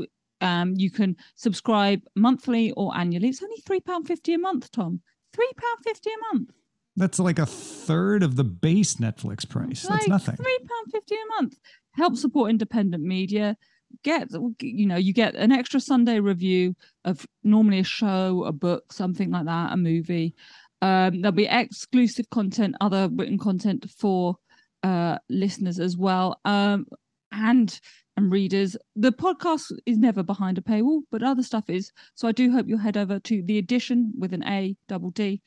Um, 0.41 0.73
you 0.77 0.89
can 0.89 1.17
subscribe 1.35 2.01
monthly 2.15 2.71
or 2.71 2.95
annually. 2.95 3.27
It's 3.27 3.43
only 3.43 3.61
£3.50 3.61 4.35
a 4.35 4.37
month, 4.37 4.71
Tom. 4.71 5.01
£3.50 5.35 6.05
a 6.07 6.33
month. 6.33 6.51
That's 6.95 7.19
like 7.19 7.39
a 7.39 7.45
third 7.45 8.23
of 8.23 8.35
the 8.35 8.43
base 8.43 8.95
Netflix 8.95 9.47
price. 9.47 9.83
That's 9.83 10.07
nothing. 10.07 10.35
£3.50 10.35 11.11
a 11.11 11.41
month. 11.41 11.59
Help 11.93 12.15
support 12.15 12.49
independent 12.49 13.03
media. 13.03 13.55
Get, 14.03 14.29
you 14.61 14.85
know, 14.85 14.97
you 14.97 15.13
get 15.13 15.35
an 15.35 15.51
extra 15.51 15.79
Sunday 15.79 16.19
review 16.19 16.75
of 17.05 17.25
normally 17.43 17.79
a 17.79 17.83
show, 17.83 18.43
a 18.43 18.51
book, 18.51 18.91
something 18.91 19.31
like 19.31 19.45
that, 19.45 19.73
a 19.73 19.77
movie. 19.77 20.35
Um, 20.81 21.21
there'll 21.21 21.35
be 21.35 21.47
exclusive 21.47 22.29
content, 22.29 22.75
other 22.81 23.09
written 23.11 23.37
content 23.37 23.89
for 23.97 24.35
uh, 24.83 25.17
listeners 25.29 25.79
as 25.79 25.97
well, 25.97 26.39
um, 26.45 26.85
and 27.31 27.79
and 28.15 28.31
readers. 28.31 28.77
The 28.95 29.11
podcast 29.11 29.71
is 29.85 29.97
never 29.97 30.23
behind 30.23 30.57
a 30.57 30.61
paywall, 30.61 31.01
but 31.11 31.23
other 31.23 31.43
stuff 31.43 31.69
is. 31.69 31.91
So 32.15 32.27
I 32.27 32.31
do 32.31 32.51
hope 32.51 32.67
you'll 32.67 32.79
head 32.79 32.97
over 32.97 33.19
to 33.19 33.43
the 33.43 33.57
addition 33.57 34.13
with 34.17 34.33
an 34.33 34.43
A 34.43 34.75
double 34.87 35.11
D 35.11 35.41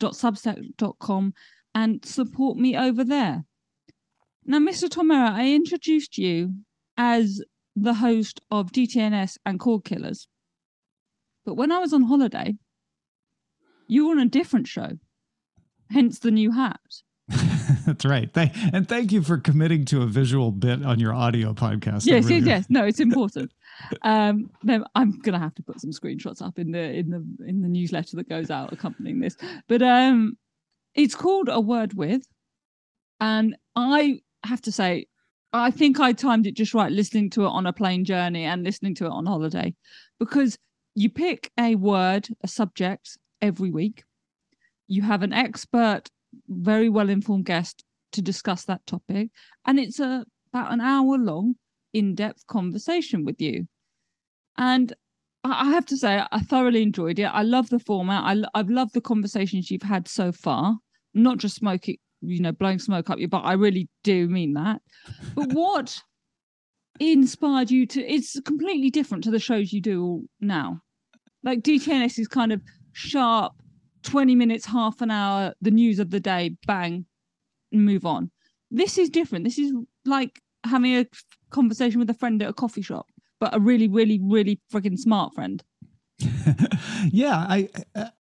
substack.com 0.00 1.34
and 1.74 2.04
support 2.04 2.58
me 2.58 2.76
over 2.76 3.04
there. 3.04 3.44
Now, 4.44 4.58
Mr. 4.58 4.90
Tom 4.90 5.08
Merritt, 5.08 5.32
I 5.32 5.52
introduced 5.52 6.18
you 6.18 6.54
as 6.96 7.42
the 7.76 7.94
host 7.94 8.40
of 8.50 8.72
DTNS 8.72 9.38
and 9.46 9.60
Cord 9.60 9.84
Killers. 9.84 10.26
But 11.44 11.54
when 11.54 11.72
I 11.72 11.78
was 11.78 11.92
on 11.92 12.02
holiday, 12.02 12.54
you 13.86 14.06
were 14.06 14.12
on 14.12 14.18
a 14.20 14.26
different 14.26 14.66
show, 14.66 14.98
hence 15.90 16.18
the 16.18 16.30
new 16.30 16.52
hat. 16.52 16.80
That's 17.86 18.04
right. 18.04 18.30
and 18.34 18.88
thank 18.88 19.12
you 19.12 19.22
for 19.22 19.38
committing 19.38 19.84
to 19.86 20.02
a 20.02 20.06
visual 20.06 20.50
bit 20.50 20.84
on 20.84 20.98
your 20.98 21.14
audio 21.14 21.52
podcast. 21.54 22.06
Yes, 22.06 22.24
really 22.24 22.38
yes, 22.38 22.46
yes. 22.46 22.66
No, 22.68 22.84
it's 22.84 23.00
important. 23.00 23.52
Um, 24.02 24.50
I'm 24.94 25.18
gonna 25.20 25.38
have 25.38 25.54
to 25.56 25.62
put 25.62 25.80
some 25.80 25.90
screenshots 25.90 26.42
up 26.42 26.58
in 26.58 26.72
the 26.72 26.80
in 26.80 27.10
the 27.10 27.46
in 27.46 27.62
the 27.62 27.68
newsletter 27.68 28.16
that 28.16 28.28
goes 28.28 28.50
out 28.50 28.72
accompanying 28.72 29.20
this. 29.20 29.36
But 29.68 29.82
um, 29.82 30.36
it's 30.94 31.14
called 31.14 31.48
a 31.48 31.60
word 31.60 31.94
with, 31.94 32.22
and 33.20 33.56
I 33.76 34.20
have 34.44 34.62
to 34.62 34.72
say, 34.72 35.06
I 35.52 35.70
think 35.70 36.00
I 36.00 36.12
timed 36.12 36.46
it 36.46 36.56
just 36.56 36.74
right, 36.74 36.92
listening 36.92 37.30
to 37.30 37.44
it 37.44 37.48
on 37.48 37.66
a 37.66 37.72
plane 37.72 38.04
journey 38.04 38.44
and 38.44 38.62
listening 38.62 38.94
to 38.96 39.06
it 39.06 39.12
on 39.12 39.26
holiday, 39.26 39.74
because 40.18 40.58
you 40.94 41.10
pick 41.10 41.50
a 41.58 41.74
word, 41.74 42.28
a 42.42 42.48
subject 42.48 43.18
every 43.40 43.70
week. 43.70 44.04
You 44.88 45.02
have 45.02 45.22
an 45.22 45.32
expert 45.32 46.04
very 46.48 46.88
well 46.88 47.08
informed 47.08 47.46
guest 47.46 47.84
to 48.12 48.22
discuss 48.22 48.64
that 48.64 48.84
topic. 48.86 49.30
And 49.66 49.78
it's 49.78 50.00
a 50.00 50.24
about 50.52 50.72
an 50.72 50.80
hour 50.80 51.16
long, 51.16 51.54
in 51.92 52.14
depth 52.14 52.46
conversation 52.46 53.24
with 53.24 53.40
you. 53.40 53.66
And 54.56 54.92
I 55.42 55.70
have 55.70 55.86
to 55.86 55.96
say, 55.96 56.22
I 56.30 56.40
thoroughly 56.40 56.82
enjoyed 56.82 57.18
it. 57.18 57.24
I 57.24 57.42
love 57.42 57.70
the 57.70 57.78
format. 57.78 58.24
I, 58.24 58.58
I've 58.58 58.68
loved 58.68 58.94
the 58.94 59.00
conversations 59.00 59.70
you've 59.70 59.82
had 59.82 60.06
so 60.06 60.32
far. 60.32 60.76
Not 61.14 61.38
just 61.38 61.56
smoking, 61.56 61.96
you 62.20 62.40
know, 62.40 62.52
blowing 62.52 62.78
smoke 62.78 63.08
up 63.08 63.18
your 63.18 63.28
butt. 63.28 63.44
I 63.44 63.54
really 63.54 63.88
do 64.04 64.28
mean 64.28 64.52
that. 64.54 64.82
But 65.34 65.48
what 65.52 65.98
inspired 67.00 67.70
you 67.70 67.86
to? 67.86 68.02
It's 68.02 68.38
completely 68.40 68.90
different 68.90 69.24
to 69.24 69.30
the 69.30 69.38
shows 69.38 69.72
you 69.72 69.80
do 69.80 70.28
now. 70.40 70.82
Like 71.42 71.60
DTNS 71.60 72.18
is 72.18 72.28
kind 72.28 72.52
of 72.52 72.60
sharp, 72.92 73.54
20 74.02 74.34
minutes, 74.34 74.66
half 74.66 75.00
an 75.00 75.10
hour, 75.10 75.54
the 75.62 75.70
news 75.70 75.98
of 75.98 76.10
the 76.10 76.20
day, 76.20 76.56
bang, 76.66 77.06
move 77.72 78.04
on. 78.04 78.30
This 78.70 78.98
is 78.98 79.08
different. 79.08 79.44
This 79.44 79.58
is 79.58 79.72
like 80.04 80.40
having 80.64 80.96
a 80.96 81.06
conversation 81.50 81.98
with 81.98 82.10
a 82.10 82.14
friend 82.14 82.42
at 82.42 82.48
a 82.48 82.52
coffee 82.52 82.82
shop, 82.82 83.06
but 83.38 83.54
a 83.54 83.60
really, 83.60 83.88
really, 83.88 84.20
really 84.22 84.60
freaking 84.72 84.98
smart 84.98 85.34
friend. 85.34 85.62
yeah, 87.10 87.46
I 87.48 87.68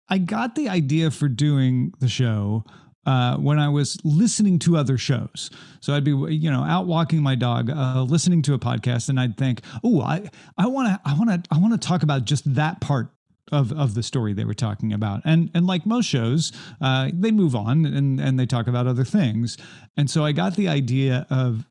I 0.09 0.17
got 0.17 0.55
the 0.55 0.69
idea 0.69 1.11
for 1.11 1.27
doing 1.27 1.93
the 1.99 2.07
show 2.07 2.65
uh, 3.05 3.37
when 3.37 3.59
I 3.59 3.69
was 3.69 3.97
listening 4.03 4.59
to 4.59 4.77
other 4.77 4.97
shows. 4.97 5.49
So 5.81 5.93
I'd 5.93 6.03
be, 6.03 6.11
you 6.11 6.49
know, 6.49 6.63
out 6.63 6.87
walking 6.87 7.21
my 7.21 7.35
dog, 7.35 7.69
uh, 7.69 8.03
listening 8.03 8.41
to 8.43 8.53
a 8.53 8.59
podcast, 8.59 9.09
and 9.09 9.19
I'd 9.19 9.37
think, 9.37 9.61
oh, 9.83 10.01
I, 10.01 10.29
I 10.57 10.67
want 10.67 10.87
to, 10.87 11.01
I 11.09 11.13
want 11.17 11.29
to, 11.29 11.49
I 11.53 11.57
want 11.59 11.79
to 11.79 11.87
talk 11.87 12.03
about 12.03 12.25
just 12.25 12.53
that 12.55 12.81
part 12.81 13.09
of 13.51 13.71
of 13.73 13.93
the 13.93 14.03
story 14.03 14.33
they 14.33 14.45
were 14.45 14.53
talking 14.53 14.93
about. 14.93 15.21
And 15.25 15.51
and 15.53 15.67
like 15.67 15.85
most 15.85 16.05
shows, 16.05 16.51
uh, 16.81 17.09
they 17.13 17.31
move 17.31 17.55
on 17.55 17.85
and 17.85 18.19
and 18.19 18.39
they 18.39 18.45
talk 18.45 18.67
about 18.67 18.87
other 18.87 19.03
things. 19.03 19.57
And 19.97 20.09
so 20.09 20.23
I 20.23 20.31
got 20.31 20.55
the 20.55 20.67
idea 20.67 21.27
of 21.29 21.65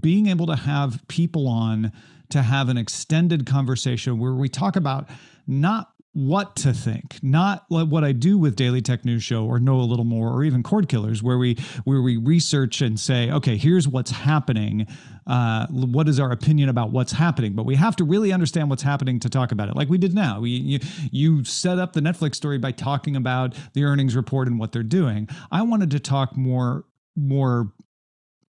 being 0.00 0.26
able 0.26 0.46
to 0.46 0.56
have 0.56 1.06
people 1.08 1.48
on 1.48 1.92
to 2.30 2.42
have 2.42 2.68
an 2.68 2.76
extended 2.76 3.46
conversation 3.46 4.18
where 4.18 4.34
we 4.34 4.48
talk 4.48 4.76
about 4.76 5.08
not 5.46 5.90
what 6.14 6.54
to 6.54 6.72
think, 6.72 7.18
not 7.22 7.64
what 7.68 8.04
I 8.04 8.12
do 8.12 8.38
with 8.38 8.54
Daily 8.54 8.80
Tech 8.80 9.04
News 9.04 9.24
Show 9.24 9.44
or 9.44 9.58
Know 9.58 9.80
a 9.80 9.82
Little 9.82 10.04
More 10.04 10.32
or 10.32 10.44
even 10.44 10.62
Cord 10.62 10.88
Killers, 10.88 11.24
where 11.24 11.38
we 11.38 11.56
where 11.82 12.00
we 12.00 12.16
research 12.16 12.80
and 12.80 12.98
say, 12.98 13.32
okay, 13.32 13.56
here's 13.56 13.88
what's 13.88 14.12
happening. 14.12 14.86
Uh, 15.26 15.66
what 15.66 16.08
is 16.08 16.20
our 16.20 16.30
opinion 16.30 16.68
about 16.68 16.90
what's 16.92 17.10
happening? 17.10 17.54
But 17.54 17.66
we 17.66 17.74
have 17.74 17.96
to 17.96 18.04
really 18.04 18.32
understand 18.32 18.70
what's 18.70 18.84
happening 18.84 19.18
to 19.20 19.28
talk 19.28 19.50
about 19.50 19.68
it, 19.68 19.74
like 19.74 19.88
we 19.88 19.98
did 19.98 20.14
now. 20.14 20.40
We, 20.40 20.50
you, 20.50 20.78
you 21.10 21.44
set 21.44 21.80
up 21.80 21.94
the 21.94 22.00
Netflix 22.00 22.36
story 22.36 22.58
by 22.58 22.70
talking 22.70 23.16
about 23.16 23.56
the 23.72 23.82
earnings 23.82 24.14
report 24.14 24.46
and 24.46 24.56
what 24.56 24.70
they're 24.70 24.84
doing. 24.84 25.28
I 25.50 25.62
wanted 25.62 25.90
to 25.90 25.98
talk 25.98 26.36
more 26.36 26.84
more 27.16 27.72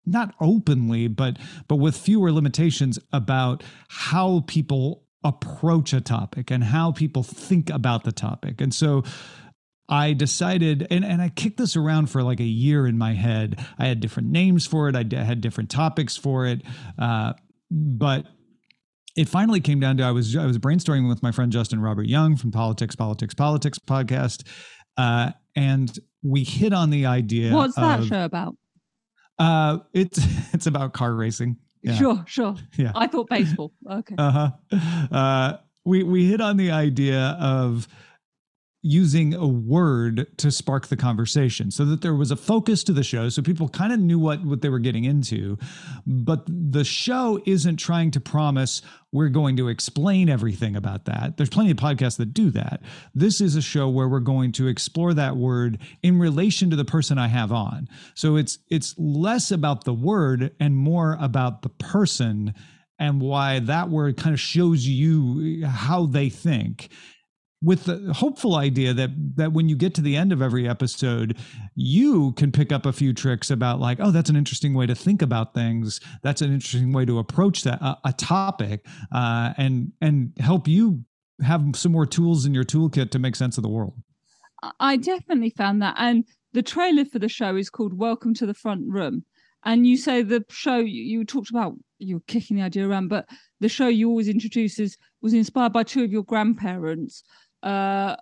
not 0.07 0.35
openly 0.41 1.09
but 1.09 1.39
but 1.69 1.77
with 1.77 1.97
fewer 1.97 2.31
limitations 2.33 2.99
about 3.13 3.63
how 3.89 4.43
people 4.47 5.05
approach 5.25 5.93
a 5.93 6.01
topic 6.01 6.51
and 6.51 6.63
how 6.63 6.93
people 6.93 7.23
think 7.23 7.71
about 7.71 8.05
the 8.05 8.13
topic. 8.13 8.61
And 8.61 8.73
so 8.73 9.03
I 9.89 10.13
decided, 10.13 10.87
and, 10.91 11.05
and 11.05 11.21
I 11.21 11.31
kicked 11.31 11.57
this 11.57 11.77
around 11.77 12.11
for 12.11 12.23
like 12.23 12.41
a 12.41 12.45
year 12.45 12.87
in 12.87 12.97
my 12.97 13.15
head. 13.15 13.65
I 13.79 13.87
had 13.87 14.01
different 14.01 14.31
names 14.31 14.67
for 14.67 14.89
it, 14.89 14.95
I 14.95 15.23
had 15.23 15.41
different 15.41 15.71
topics 15.71 16.17
for 16.17 16.47
it. 16.47 16.63
Uh, 16.99 17.33
but 17.71 18.27
it 19.17 19.29
finally 19.29 19.61
came 19.61 19.81
down 19.81 19.97
to 19.97 20.05
I 20.05 20.11
was 20.11 20.37
I 20.37 20.45
was 20.45 20.59
brainstorming 20.59 21.09
with 21.09 21.23
my 21.23 21.33
friend 21.33 21.51
Justin 21.51 21.81
Robert 21.81 22.07
Young 22.07 22.37
from 22.37 22.51
Politics, 22.51 22.97
Politics, 22.97 23.35
Politics 23.35 23.79
podcast, 23.79 24.47
uh, 24.97 25.31
and 25.55 25.99
we 26.23 26.45
hit 26.45 26.73
on 26.73 26.91
the 26.91 27.07
idea. 27.07 27.53
What's 27.55 27.77
that 27.77 28.01
of, 28.01 28.07
show 28.07 28.25
about? 28.25 28.57
Uh, 29.39 29.79
it's 29.93 30.19
it's 30.55 30.67
about 30.67 30.93
car 30.93 31.15
racing. 31.15 31.57
Yeah. 31.83 31.95
Sure, 31.97 32.25
sure. 32.27 32.55
Yeah. 32.77 32.93
I 32.95 33.07
thought 33.07 33.29
baseball. 33.29 33.73
Okay. 33.91 34.15
Uh-huh. 34.17 34.51
Uh 35.13 35.59
We 35.85 36.03
we 36.03 36.25
hit 36.27 36.41
on 36.41 36.57
the 36.57 36.71
idea 36.71 37.37
of 37.41 37.87
using 38.87 39.33
a 39.33 39.47
word 39.47 40.27
to 40.37 40.51
spark 40.51 40.89
the 40.89 40.97
conversation 40.97 41.71
so 41.71 41.87
that 41.87 42.03
there 42.03 42.15
was 42.15 42.31
a 42.31 42.37
focus 42.37 42.85
to 42.85 42.93
the 42.93 43.03
show 43.03 43.31
so 43.31 43.41
people 43.41 43.67
kind 43.67 43.95
of 43.95 43.99
knew 43.99 44.19
what 44.19 44.45
what 44.45 44.61
they 44.61 44.69
were 44.69 44.79
getting 44.79 45.05
into. 45.05 45.57
But 46.07 46.45
the 46.47 46.85
show 46.85 47.41
isn't 47.47 47.79
trying 47.79 48.11
to 48.11 48.21
promise 48.21 48.83
we're 49.11 49.31
going 49.31 49.57
to 49.57 49.69
explain 49.69 50.29
everything 50.29 50.77
about 50.77 51.07
that. 51.07 51.39
There's 51.39 51.49
plenty 51.49 51.71
of 51.71 51.79
podcasts 51.79 52.19
that 52.19 52.35
do 52.35 52.51
that. 52.51 52.83
This 53.15 53.41
is 53.41 53.57
a 53.57 53.63
show 53.63 53.89
where 53.89 54.09
we're 54.09 54.21
going 54.21 54.53
to 54.53 54.67
explore 54.67 55.15
that 55.15 55.37
word 55.37 55.79
in 56.03 56.19
relation 56.19 56.69
to 56.69 56.77
the 56.77 56.85
person 56.85 57.17
I 57.17 57.29
have 57.29 57.53
on. 57.53 57.89
So 58.15 58.37
it's 58.37 58.59
it's 58.69 58.95
less 58.99 59.51
about 59.51 59.85
the 59.85 59.95
word 59.95 60.55
and 60.61 60.77
more 60.77 61.17
about 61.19 61.63
the 61.63 61.71
person 61.71 62.53
and 62.99 63.21
why 63.21 63.61
that 63.61 63.89
word 63.89 64.19
kind 64.19 64.35
of 64.35 64.41
shows 64.41 64.87
you 64.87 65.67
how 65.67 66.07
they 66.07 66.29
think 66.29 66.91
with 67.65 67.85
the 67.85 68.13
hopeful 68.13 68.57
idea 68.57 68.93
that 68.93 69.11
that 69.37 69.53
when 69.53 69.69
you 69.69 69.77
get 69.77 69.95
to 69.95 70.01
the 70.01 70.17
end 70.17 70.33
of 70.33 70.43
every 70.43 70.69
episode 70.69 71.37
you 71.75 72.33
can 72.33 72.53
pick 72.53 72.71
up 72.71 72.85
a 72.85 72.93
few 72.93 73.13
tricks 73.13 73.51
about 73.51 73.81
like 73.81 73.99
oh 74.01 74.11
that's 74.11 74.31
an 74.31 74.37
interesting 74.37 74.75
way 74.75 74.87
to 74.87 74.95
think 74.95 75.23
about 75.23 75.55
things. 75.55 76.01
That's 76.23 76.43
an 76.43 76.53
interesting 76.53 76.93
way 76.93 77.05
to 77.05 77.19
approach 77.19 77.63
that 77.63 77.81
uh, 77.83 77.97
a 78.05 78.13
topic 78.13 78.87
uh, 79.13 79.55
and 79.57 79.93
and 80.01 80.33
help 80.39 80.69
you 80.69 81.05
have 81.43 81.65
some 81.75 81.93
more 81.93 82.07
tools 82.07 82.47
in 82.47 82.55
your 82.55 82.65
toolkit 82.65 83.11
to 83.11 83.19
make 83.19 83.37
sense 83.37 83.57
of 83.57 83.63
the 83.63 83.69
world. 83.69 83.95
I 84.81 84.97
definitely 84.97 85.51
found 85.51 85.83
that 85.83 85.95
and 85.99 86.25
the 86.53 86.63
trailer 86.63 87.05
for 87.05 87.19
the 87.19 87.29
show 87.29 87.57
is 87.57 87.69
called 87.69 87.99
welcome 87.99 88.35
to 88.35 88.47
the 88.47 88.55
front 88.55 88.83
room 88.87 89.25
and 89.65 89.87
you 89.87 89.97
say 89.97 90.23
the 90.23 90.45
show 90.49 90.77
you, 90.77 91.03
you 91.03 91.25
talked 91.25 91.51
about 91.51 91.75
you 91.99 92.19
are 92.19 92.27
kicking 92.27 92.57
the 92.57 92.63
idea 92.63 92.89
around 92.89 93.09
but 93.09 93.29
the 93.61 93.69
show 93.69 93.89
you 93.89 94.09
always 94.09 94.29
introduces 94.29 94.97
was 95.21 95.35
inspired 95.35 95.73
by 95.73 95.83
two 95.83 96.05
of 96.05 96.13
your 96.13 96.25
grandparents 96.25 97.23
uh, 97.65 98.17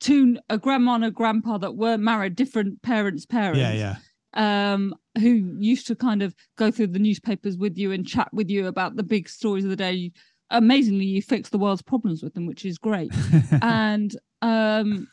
two 0.00 0.38
a 0.50 0.58
grandma 0.58 0.96
and 0.96 1.04
a 1.04 1.10
grandpa 1.10 1.58
that 1.58 1.76
weren't 1.76 2.02
married, 2.02 2.36
different 2.36 2.82
parents' 2.82 3.24
parents. 3.24 3.60
Yeah, 3.60 3.72
yeah. 3.72 3.96
Um, 4.34 4.94
who 5.18 5.56
used 5.58 5.86
to 5.88 5.94
kind 5.94 6.22
of 6.22 6.34
go 6.56 6.70
through 6.70 6.86
the 6.88 6.98
newspapers 6.98 7.58
with 7.58 7.76
you 7.76 7.92
and 7.92 8.06
chat 8.06 8.28
with 8.32 8.48
you 8.48 8.66
about 8.66 8.96
the 8.96 9.02
big 9.02 9.28
stories 9.28 9.64
of 9.64 9.70
the 9.70 9.76
day. 9.76 10.12
Amazingly, 10.50 11.04
you 11.04 11.22
fix 11.22 11.48
the 11.48 11.58
world's 11.58 11.82
problems 11.82 12.22
with 12.22 12.34
them, 12.34 12.46
which 12.46 12.64
is 12.64 12.78
great. 12.78 13.12
and 13.62 14.16
um, 14.40 15.08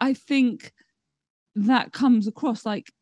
I 0.00 0.14
think 0.14 0.72
that 1.54 1.92
comes 1.92 2.26
across 2.26 2.64
like 2.64 2.92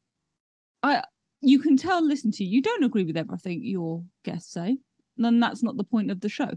I 0.82 1.02
you 1.40 1.58
can 1.58 1.76
tell, 1.76 2.04
listen 2.04 2.30
to 2.32 2.44
you, 2.44 2.50
you 2.50 2.62
don't 2.62 2.84
agree 2.84 3.04
with 3.04 3.16
everything 3.16 3.62
your 3.62 4.02
guests 4.24 4.52
say, 4.52 4.78
then 5.16 5.40
that's 5.40 5.62
not 5.62 5.76
the 5.76 5.84
point 5.84 6.10
of 6.10 6.20
the 6.20 6.28
show. 6.28 6.50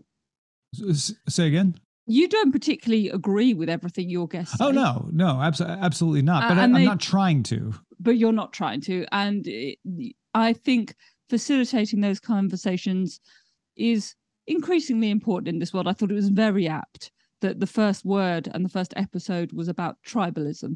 Say 1.27 1.47
again. 1.47 1.75
You 2.11 2.27
don't 2.27 2.51
particularly 2.51 3.09
agree 3.09 3.53
with 3.53 3.69
everything 3.69 4.09
your 4.09 4.27
guests 4.27 4.57
say. 4.57 4.65
Oh 4.65 4.71
no, 4.71 5.07
no, 5.11 5.39
abs- 5.41 5.61
absolutely 5.61 6.23
not. 6.23 6.49
But 6.49 6.57
Uh, 6.57 6.61
I, 6.61 6.63
i'm 6.63 6.73
they- 6.73 6.85
not 6.85 6.99
trying 6.99 7.43
to. 7.43 7.73
but 7.99 8.17
you're 8.17 8.31
not 8.31 8.51
trying 8.51 8.81
to. 8.81 9.05
And 9.11 9.45
it, 9.47 9.77
I 10.33 10.53
think 10.53 10.95
facilitating 11.29 12.01
those 12.01 12.19
conversations 12.19 13.19
is 13.75 14.15
increasingly 14.47 15.09
important 15.11 15.47
in 15.49 15.59
this 15.59 15.73
world. 15.73 15.87
I 15.87 15.93
thought 15.93 16.11
it 16.11 16.15
was 16.15 16.29
very 16.29 16.67
apt 16.67 17.11
that 17.41 17.59
the 17.59 17.67
first 17.67 18.03
word 18.03 18.49
and 18.53 18.65
the 18.65 18.69
first 18.69 18.93
episode 18.97 19.53
was 19.53 19.67
about 19.67 19.97
tribalism, 20.05 20.75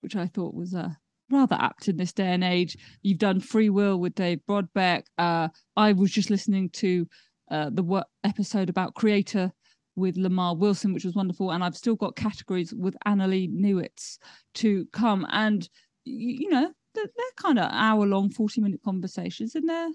which 0.00 0.16
I 0.16 0.26
thought 0.26 0.54
was 0.54 0.74
uh, 0.74 0.90
rather 1.30 1.54
apt 1.58 1.88
in 1.88 1.96
this 1.96 2.12
day 2.12 2.26
and 2.32 2.42
age. 2.44 2.76
You've 3.02 3.18
done 3.18 3.40
Free 3.40 3.70
Will 3.70 3.98
with 3.98 4.14
Dave 4.14 4.40
Brodbeck. 4.48 5.04
Uh, 5.16 5.48
I 5.76 5.92
was 5.92 6.10
just 6.10 6.30
listening 6.30 6.68
to 6.70 7.08
uh, 7.50 7.70
the 7.72 7.82
wo- 7.82 8.02
episode 8.24 8.68
about 8.68 8.94
Creator 8.94 9.52
with 9.96 10.16
Lamarr 10.16 10.56
Wilson, 10.58 10.92
which 10.92 11.04
was 11.04 11.14
wonderful. 11.14 11.50
And 11.50 11.62
I've 11.62 11.76
still 11.76 11.96
got 11.96 12.16
categories 12.16 12.74
with 12.74 12.96
Annalee 13.06 13.50
Newitz 13.50 14.18
to 14.54 14.86
come. 14.92 15.26
And 15.30 15.68
you 16.04 16.48
know 16.50 16.70
they're, 16.94 17.04
they're 17.04 17.26
kind 17.36 17.58
of 17.58 17.70
hour 17.70 18.06
long 18.06 18.30
40 18.30 18.60
minute 18.60 18.80
conversations 18.84 19.54
and 19.54 19.68
they're 19.68 19.90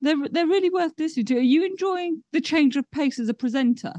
they're 0.00 0.28
they're 0.30 0.46
really 0.46 0.70
worth 0.70 0.92
listening 0.98 1.26
to 1.26 1.36
are 1.36 1.40
you 1.40 1.64
enjoying 1.64 2.22
the 2.32 2.40
change 2.40 2.76
of 2.76 2.90
pace 2.90 3.18
as 3.18 3.28
a 3.28 3.34
presenter 3.34 3.92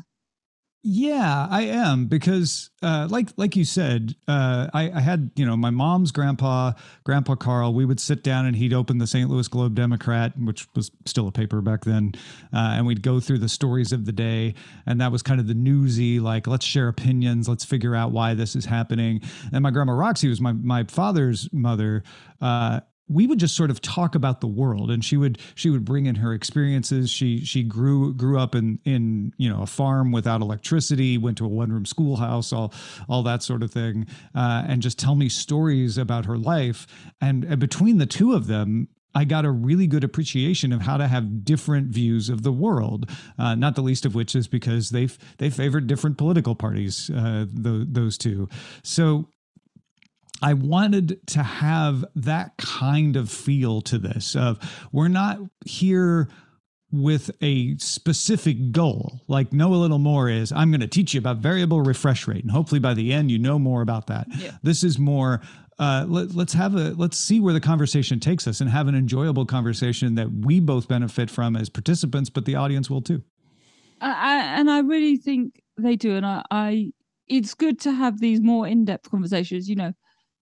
Yeah, 0.82 1.46
I 1.50 1.64
am 1.64 2.06
because, 2.06 2.70
uh, 2.82 3.06
like 3.12 3.32
like 3.36 3.58
you 3.58 3.66
said, 3.66 4.16
uh, 4.30 4.70
I, 4.74 4.90
I 4.90 5.02
had 5.02 5.30
you 5.36 5.46
know 5.46 5.58
my 5.58 5.72
mom's 5.72 6.14
grandpa, 6.14 6.72
Grandpa 7.04 7.36
Carl. 7.36 7.74
We 7.74 7.84
would 7.84 8.00
sit 8.00 8.24
down 8.24 8.46
and 8.46 8.56
he'd 8.56 8.74
open 8.74 8.98
the 8.98 9.06
St. 9.06 9.30
Louis 9.30 9.46
Globe 9.50 9.76
Democrat, 9.76 10.32
which 10.40 10.68
was 10.78 10.90
still 11.06 11.28
a 11.28 11.34
paper 11.34 11.60
back 11.60 11.84
then, 11.84 12.14
uh, 12.54 12.76
and 12.78 12.88
we'd 12.88 13.02
go 13.04 13.20
through 13.20 13.40
the 13.40 13.50
stories 13.50 13.92
of 13.92 14.06
the 14.06 14.14
day, 14.14 14.54
and 14.86 15.02
that 15.02 15.12
was 15.12 15.22
kind 15.22 15.42
of 15.42 15.48
the 15.48 15.54
newsy, 15.54 16.22
like 16.22 16.48
let's 16.48 16.66
share 16.66 16.88
opinions, 16.88 17.50
let's 17.50 17.66
figure 17.66 17.94
out 17.94 18.12
why 18.12 18.34
this 18.34 18.56
is 18.56 18.64
happening. 18.64 19.20
And 19.52 19.62
my 19.62 19.72
grandma 19.72 19.92
Roxy 19.92 20.30
was 20.30 20.40
my 20.40 20.54
my 20.54 20.86
father's 20.86 21.50
mother. 21.52 22.04
We 23.10 23.28
would 23.28 23.40
just 23.40 23.56
sort 23.56 23.72
of 23.72 23.82
talk 23.82 24.16
about 24.16 24.42
the 24.42 24.48
world 24.48 24.92
and 24.92 25.04
she 25.04 25.18
would 25.18 25.40
she 25.56 25.70
would 25.70 25.84
bring 25.84 26.06
in 26.06 26.16
her 26.16 26.34
experiences 26.34 27.10
she 27.10 27.44
she 27.44 27.64
grew 27.64 28.14
grew 28.14 28.40
up 28.40 28.56
in 28.56 28.80
in 28.86 29.34
you 29.38 29.50
know 29.50 29.62
a 29.62 29.68
farm 29.68 30.12
without 30.12 30.42
electricity 30.42 31.18
went 31.18 31.38
to 31.40 31.46
a 31.46 31.48
one 31.48 31.72
room 31.72 31.86
schoolhouse 31.86 32.54
all 32.54 32.74
all 33.08 33.24
that 33.24 33.42
sort 33.44 33.64
of 33.64 33.72
thing 33.72 34.06
uh, 34.36 34.64
and 34.68 34.82
just 34.82 35.00
tell 35.00 35.16
me 35.16 35.28
stories 35.28 35.98
about 35.98 36.26
her 36.26 36.38
life 36.38 36.86
and, 37.20 37.44
and 37.44 37.60
between 37.60 37.98
the 37.98 38.06
two 38.06 38.34
of 38.34 38.48
them 38.48 38.88
I 39.16 39.26
got 39.26 39.46
a 39.46 39.52
really 39.52 39.88
good 39.88 40.04
appreciation 40.04 40.72
of 40.72 40.82
how 40.82 40.98
to 40.98 41.08
have 41.08 41.44
different 41.44 41.88
views 41.88 42.30
of 42.30 42.44
the 42.44 42.52
world. 42.52 43.10
Uh, 43.38 43.56
not 43.56 43.76
the 43.76 43.82
least 43.82 44.06
of 44.06 44.14
which 44.14 44.36
is 44.36 44.48
because 44.48 44.92
they 44.92 45.10
they 45.38 45.50
favored 45.50 45.88
different 45.88 46.18
political 46.18 46.56
parties. 46.56 47.10
Uh, 47.10 47.46
tho- 47.52 47.86
those 47.88 48.18
two, 48.18 48.48
so 48.84 49.28
I 50.42 50.54
wanted 50.54 51.20
to 51.28 51.44
have 51.44 52.06
that 52.16 52.58
kind 52.58 53.16
of 53.16 53.30
feel 53.30 53.82
to 53.82 53.98
this 53.98 54.36
of 54.36 54.60
we're 54.92 55.08
not 55.08 55.40
here 55.66 56.30
with 56.92 57.30
a 57.42 57.78
specific 57.78 58.72
goal. 58.72 59.22
Like 59.28 59.54
know 59.54 59.74
a 59.74 59.78
little 59.78 60.00
more 60.00 60.30
is 60.30 60.52
I'm 60.52 60.72
going 60.72 60.82
to 60.82 60.88
teach 60.88 61.14
you 61.14 61.20
about 61.20 61.38
variable 61.38 61.82
refresh 61.82 62.28
rate 62.28 62.44
and 62.44 62.52
hopefully 62.52 62.80
by 62.80 62.94
the 62.94 63.14
end 63.14 63.32
you 63.32 63.40
know 63.40 63.60
more 63.60 63.82
about 63.82 64.08
that. 64.08 64.28
Yeah. 64.38 64.58
This 64.64 64.84
is 64.84 64.98
more 64.98 65.42
uh, 65.78 66.06
let, 66.10 66.36
let's 66.36 66.54
have 66.54 66.76
a 66.76 66.90
let's 66.96 67.18
see 67.18 67.40
where 67.40 67.54
the 67.54 67.62
conversation 67.62 68.20
takes 68.20 68.48
us 68.48 68.60
and 68.60 68.70
have 68.70 68.88
an 68.88 68.96
enjoyable 68.96 69.46
conversation 69.46 70.16
that 70.16 70.30
we 70.30 70.60
both 70.60 70.88
benefit 70.90 71.30
from 71.30 71.56
as 71.56 71.70
participants 71.70 72.30
but 72.30 72.46
the 72.46 72.56
audience 72.56 72.90
will 72.90 73.02
too. 73.02 73.24
I, 74.02 74.12
I, 74.12 74.60
and 74.60 74.72
i 74.72 74.80
really 74.80 75.18
think 75.18 75.62
they 75.78 75.96
do 75.96 76.16
and 76.16 76.26
I, 76.26 76.44
I 76.52 76.92
it's 77.28 77.54
good 77.54 77.80
to 77.82 77.92
have 77.92 78.20
these 78.20 78.42
more 78.42 78.68
in-depth 78.68 79.10
conversations 79.10 79.70
you 79.70 79.76
know 79.76 79.94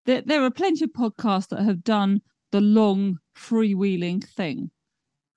there, 0.07 0.23
there 0.25 0.43
are 0.43 0.49
plenty 0.51 0.83
of 0.85 0.91
podcasts 0.91 1.49
that 1.49 1.61
have 1.63 1.83
done 1.83 2.21
the 2.51 2.61
long 2.61 3.17
freewheeling 3.37 4.23
thing 4.23 4.71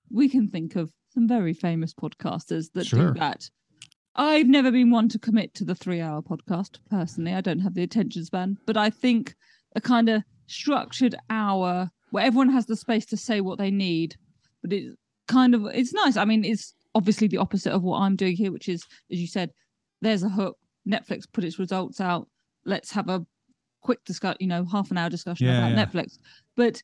we 0.09 0.27
can 0.27 0.49
think 0.49 0.75
of 0.75 0.91
some 1.13 1.27
very 1.27 1.53
famous 1.53 1.93
podcasters 1.93 2.71
that 2.73 2.87
Sure. 2.87 3.13
do 3.13 3.19
that 3.19 3.49
I've 4.15 4.47
never 4.47 4.71
been 4.71 4.91
one 4.91 5.07
to 5.09 5.19
commit 5.19 5.53
to 5.55 5.63
the 5.63 5.75
three 5.75 6.01
hour 6.01 6.21
podcast 6.21 6.79
personally. 6.89 7.33
I 7.33 7.39
don't 7.39 7.59
have 7.59 7.75
the 7.75 7.83
attention 7.83 8.25
span, 8.25 8.57
but 8.65 8.75
I 8.75 8.89
think 8.89 9.35
a 9.75 9.79
kind 9.79 10.09
of 10.09 10.23
structured 10.47 11.15
hour 11.29 11.89
where 12.09 12.25
everyone 12.25 12.49
has 12.49 12.65
the 12.65 12.75
space 12.75 13.05
to 13.05 13.17
say 13.17 13.39
what 13.39 13.57
they 13.57 13.71
need, 13.71 14.17
but 14.61 14.73
it's 14.73 14.95
kind 15.29 15.55
of 15.55 15.65
it's 15.67 15.93
nice. 15.93 16.17
I 16.17 16.25
mean, 16.25 16.43
it's 16.43 16.73
obviously 16.93 17.27
the 17.27 17.37
opposite 17.37 17.71
of 17.71 17.83
what 17.83 17.99
I'm 17.99 18.17
doing 18.17 18.35
here, 18.35 18.51
which 18.51 18.67
is, 18.67 18.83
as 19.09 19.19
you 19.19 19.27
said, 19.27 19.51
there's 20.01 20.23
a 20.23 20.29
hook. 20.29 20.57
Netflix 20.85 21.23
put 21.31 21.45
its 21.45 21.57
results 21.57 22.01
out. 22.01 22.27
Let's 22.65 22.91
have 22.91 23.07
a 23.07 23.25
quick 23.81 24.03
discuss, 24.05 24.35
you 24.39 24.47
know, 24.47 24.65
half 24.65 24.91
an 24.91 24.97
hour 24.97 25.09
discussion 25.09 25.47
Yeah, 25.47 25.67
about 25.67 25.71
yeah. 25.77 25.85
Netflix. 25.85 26.17
But 26.55 26.81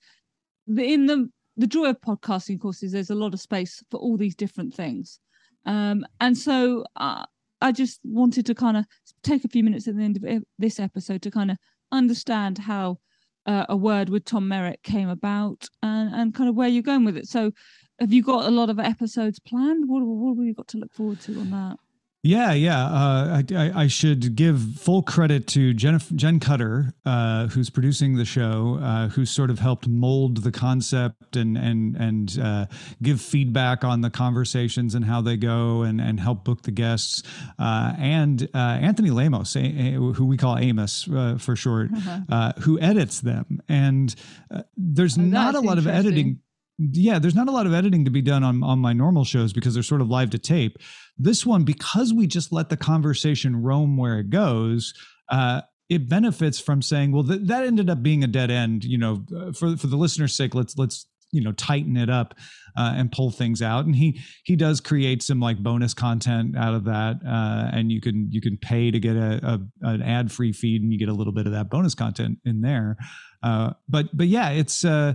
the, 0.67 0.93
in 0.93 1.05
the 1.05 1.29
the 1.59 1.67
joy 1.67 1.89
of 1.89 1.99
podcasting, 2.01 2.55
of 2.55 2.61
course, 2.61 2.83
is 2.83 2.91
there's 2.91 3.09
a 3.09 3.15
lot 3.15 3.33
of 3.33 3.39
space 3.39 3.83
for 3.89 3.97
all 3.97 4.15
these 4.15 4.35
different 4.35 4.73
things. 4.73 5.19
Um, 5.65 6.05
and 6.19 6.37
so 6.37 6.85
uh, 6.95 7.25
I 7.61 7.71
just 7.71 7.99
wanted 8.03 8.45
to 8.45 8.55
kind 8.55 8.77
of 8.77 8.85
take 9.23 9.43
a 9.43 9.47
few 9.47 9.63
minutes 9.63 9.87
at 9.87 9.95
the 9.97 10.03
end 10.03 10.23
of 10.23 10.43
this 10.59 10.79
episode 10.79 11.23
to 11.23 11.31
kind 11.31 11.49
of 11.49 11.57
understand 11.91 12.59
how 12.59 12.99
uh, 13.47 13.65
a 13.69 13.75
word 13.75 14.09
with 14.09 14.25
Tom 14.25 14.47
Merritt 14.47 14.83
came 14.83 15.09
about 15.09 15.67
and, 15.81 16.13
and 16.13 16.33
kind 16.35 16.49
of 16.49 16.55
where 16.55 16.67
you're 16.67 16.83
going 16.83 17.05
with 17.05 17.17
it. 17.17 17.27
So, 17.27 17.51
have 17.99 18.13
you 18.13 18.21
got 18.21 18.45
a 18.45 18.51
lot 18.51 18.69
of 18.69 18.79
episodes 18.79 19.39
planned? 19.39 19.89
What, 19.89 20.03
what 20.03 20.31
have 20.31 20.37
we 20.37 20.53
got 20.53 20.67
to 20.69 20.77
look 20.77 20.93
forward 20.93 21.19
to 21.21 21.39
on 21.39 21.49
that? 21.49 21.77
Yeah, 22.23 22.51
yeah. 22.53 22.83
Uh, 22.85 23.41
I, 23.51 23.55
I, 23.55 23.81
I 23.83 23.87
should 23.87 24.35
give 24.35 24.59
full 24.79 25.01
credit 25.01 25.47
to 25.49 25.73
Jen, 25.73 25.99
Jen 26.15 26.39
Cutter, 26.41 26.93
uh, 27.05 27.47
who's 27.47 27.69
producing 27.69 28.15
the 28.17 28.25
show, 28.25 28.79
uh, 28.81 29.07
who 29.09 29.23
sort 29.23 29.49
of 29.49 29.59
helped 29.59 29.87
mold 29.87 30.37
the 30.43 30.51
concept 30.51 31.37
and 31.37 31.57
and 31.57 31.95
and 31.95 32.37
uh, 32.41 32.65
give 33.01 33.21
feedback 33.21 33.83
on 33.85 34.01
the 34.01 34.09
conversations 34.09 34.93
and 34.93 35.05
how 35.05 35.21
they 35.21 35.37
go, 35.37 35.83
and 35.83 36.01
and 36.01 36.19
help 36.19 36.43
book 36.43 36.63
the 36.63 36.71
guests, 36.71 37.23
uh, 37.59 37.93
and 37.97 38.49
uh, 38.53 38.57
Anthony 38.57 39.11
Lamos, 39.11 39.55
a, 39.55 39.59
a- 39.59 39.91
who 39.93 40.25
we 40.25 40.35
call 40.37 40.57
Amos 40.57 41.07
uh, 41.09 41.37
for 41.39 41.55
short, 41.55 41.91
uh, 42.29 42.51
who 42.61 42.77
edits 42.81 43.21
them. 43.21 43.61
And 43.69 44.13
uh, 44.51 44.63
there's 44.75 45.17
Oh, 45.17 45.21
not 45.21 45.55
a 45.55 45.61
lot 45.61 45.77
of 45.77 45.87
editing 45.87 46.39
yeah 46.77 47.19
there's 47.19 47.35
not 47.35 47.47
a 47.47 47.51
lot 47.51 47.65
of 47.65 47.73
editing 47.73 48.05
to 48.05 48.11
be 48.11 48.21
done 48.21 48.43
on 48.43 48.63
on 48.63 48.79
my 48.79 48.93
normal 48.93 49.23
shows 49.23 49.53
because 49.53 49.73
they're 49.73 49.83
sort 49.83 50.01
of 50.01 50.09
live 50.09 50.29
to 50.31 50.39
tape. 50.39 50.77
This 51.17 51.45
one 51.45 51.63
because 51.63 52.13
we 52.13 52.27
just 52.27 52.51
let 52.51 52.69
the 52.69 52.77
conversation 52.77 53.61
roam 53.63 53.97
where 53.97 54.19
it 54.19 54.29
goes 54.29 54.93
uh 55.29 55.61
it 55.89 56.09
benefits 56.09 56.59
from 56.59 56.81
saying 56.81 57.11
well 57.11 57.23
th- 57.23 57.41
that 57.45 57.63
ended 57.63 57.89
up 57.89 58.03
being 58.03 58.23
a 58.23 58.27
dead 58.27 58.51
end 58.51 58.83
you 58.83 58.97
know 58.97 59.23
uh, 59.35 59.51
for 59.51 59.75
for 59.77 59.87
the 59.87 59.97
listener's 59.97 60.35
sake 60.35 60.53
let's 60.53 60.77
let's 60.77 61.07
you 61.31 61.41
know 61.41 61.51
tighten 61.53 61.97
it 61.97 62.09
up 62.09 62.35
uh, 62.77 62.93
and 62.95 63.11
pull 63.11 63.31
things 63.31 63.61
out. 63.61 63.85
And 63.85 63.95
he 63.95 64.21
he 64.43 64.55
does 64.55 64.79
create 64.79 65.23
some 65.23 65.39
like 65.39 65.57
bonus 65.57 65.93
content 65.93 66.57
out 66.57 66.73
of 66.73 66.85
that 66.85 67.17
uh, 67.25 67.69
and 67.73 67.91
you 67.91 68.01
can 68.01 68.31
you 68.31 68.41
can 68.41 68.57
pay 68.57 68.91
to 68.91 68.99
get 68.99 69.15
a, 69.15 69.39
a 69.83 69.87
an 69.87 70.01
ad 70.01 70.31
free 70.31 70.51
feed 70.51 70.81
and 70.81 70.91
you 70.91 70.99
get 70.99 71.09
a 71.09 71.13
little 71.13 71.33
bit 71.33 71.47
of 71.47 71.53
that 71.53 71.69
bonus 71.69 71.95
content 71.95 72.39
in 72.45 72.61
there. 72.61 72.97
Uh, 73.43 73.73
but 73.87 74.15
but 74.15 74.27
yeah 74.27 74.49
it's 74.49 74.85
uh 74.85 75.13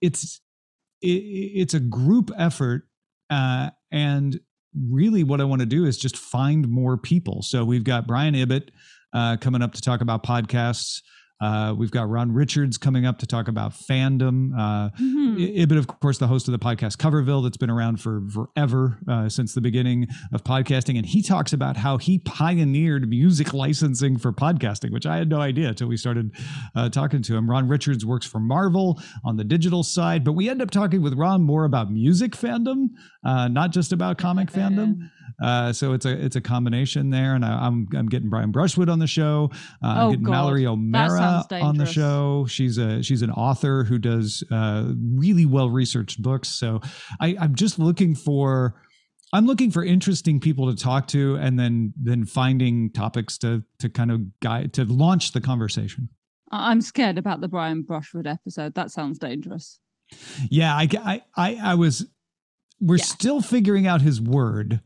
it's 0.00 0.40
it, 1.02 1.06
it's 1.06 1.74
a 1.74 1.80
group 1.80 2.30
effort 2.36 2.88
uh, 3.30 3.70
and 3.90 4.40
really 4.90 5.24
what 5.24 5.40
i 5.40 5.44
want 5.44 5.60
to 5.60 5.66
do 5.66 5.86
is 5.86 5.96
just 5.96 6.16
find 6.16 6.68
more 6.68 6.96
people. 6.96 7.42
So 7.42 7.64
we've 7.64 7.84
got 7.84 8.06
brian 8.06 8.34
ibbott 8.34 8.70
uh, 9.12 9.36
coming 9.38 9.62
up 9.62 9.72
to 9.72 9.80
talk 9.80 10.00
about 10.00 10.22
podcasts 10.22 11.02
uh, 11.40 11.74
we've 11.76 11.90
got 11.90 12.08
ron 12.08 12.32
richards 12.32 12.76
coming 12.78 13.06
up 13.06 13.18
to 13.18 13.26
talk 13.26 13.48
about 13.48 13.72
fandom 13.72 14.52
uh, 14.58 14.90
Mhm. 15.00 15.72
I- 15.72 15.76
of 15.78 15.86
course, 16.00 16.18
the 16.18 16.26
host 16.26 16.48
of 16.48 16.52
the 16.52 16.58
podcast 16.58 16.96
Coverville, 16.96 17.42
that's 17.42 17.56
been 17.56 17.70
around 17.70 18.00
for 18.00 18.22
forever 18.30 18.98
uh, 19.06 19.28
since 19.28 19.54
the 19.54 19.60
beginning 19.60 20.08
of 20.32 20.42
podcasting, 20.42 20.96
and 20.96 21.06
he 21.06 21.22
talks 21.22 21.52
about 21.52 21.76
how 21.76 21.96
he 21.98 22.18
pioneered 22.20 23.08
music 23.08 23.52
licensing 23.54 24.18
for 24.18 24.32
podcasting, 24.32 24.90
which 24.90 25.06
I 25.06 25.16
had 25.18 25.28
no 25.28 25.40
idea 25.40 25.68
until 25.68 25.88
we 25.88 25.96
started 25.96 26.32
uh, 26.74 26.88
talking 26.88 27.22
to 27.22 27.36
him. 27.36 27.48
Ron 27.48 27.68
Richards 27.68 28.04
works 28.04 28.26
for 28.26 28.40
Marvel 28.40 29.00
on 29.24 29.36
the 29.36 29.44
digital 29.44 29.82
side, 29.84 30.24
but 30.24 30.32
we 30.32 30.48
end 30.48 30.60
up 30.62 30.70
talking 30.70 31.02
with 31.02 31.14
Ron 31.14 31.42
more 31.42 31.64
about 31.64 31.90
music 31.92 32.32
fandom, 32.32 32.88
uh, 33.24 33.48
not 33.48 33.70
just 33.70 33.92
about 33.92 34.18
comic 34.18 34.50
fandom. 34.50 35.08
Uh, 35.42 35.72
so 35.72 35.92
it's 35.92 36.04
a 36.04 36.10
it's 36.24 36.36
a 36.36 36.40
combination 36.40 37.10
there, 37.10 37.34
and 37.34 37.44
I, 37.44 37.66
I'm 37.66 37.86
I'm 37.94 38.08
getting 38.08 38.28
Brian 38.28 38.50
Brushwood 38.50 38.88
on 38.88 38.98
the 38.98 39.06
show. 39.06 39.50
Uh, 39.82 39.86
I'm 39.86 39.98
Oh, 39.98 40.10
getting 40.10 40.24
God. 40.24 40.30
Mallory 40.32 40.66
O'Meara 40.66 41.44
on 41.52 41.76
the 41.76 41.86
show. 41.86 42.46
She's 42.48 42.76
a 42.78 43.02
she's 43.02 43.22
an 43.22 43.30
author 43.30 43.84
who 43.84 43.98
does 43.98 44.42
uh, 44.50 44.92
really 45.14 45.46
well 45.46 45.70
researched 45.70 46.20
books. 46.22 46.48
So 46.48 46.80
I, 47.20 47.36
I'm 47.40 47.54
just 47.54 47.78
looking 47.78 48.14
for 48.14 48.74
I'm 49.32 49.46
looking 49.46 49.70
for 49.70 49.84
interesting 49.84 50.40
people 50.40 50.74
to 50.74 50.82
talk 50.82 51.06
to, 51.08 51.36
and 51.36 51.58
then 51.58 51.92
then 51.96 52.24
finding 52.24 52.90
topics 52.90 53.38
to 53.38 53.62
to 53.78 53.88
kind 53.88 54.10
of 54.10 54.40
guide 54.40 54.72
to 54.74 54.84
launch 54.84 55.32
the 55.32 55.40
conversation. 55.40 56.08
I'm 56.50 56.80
scared 56.80 57.18
about 57.18 57.42
the 57.42 57.48
Brian 57.48 57.82
Brushwood 57.82 58.26
episode. 58.26 58.74
That 58.74 58.90
sounds 58.90 59.18
dangerous. 59.18 59.80
Yeah, 60.50 60.74
I, 60.74 60.88
I, 61.04 61.22
I, 61.36 61.58
I 61.62 61.74
was. 61.74 62.06
We're 62.80 62.96
Yeah. 62.96 63.04
still 63.04 63.40
figuring 63.42 63.86
out 63.86 64.00
his 64.00 64.18
word 64.20 64.80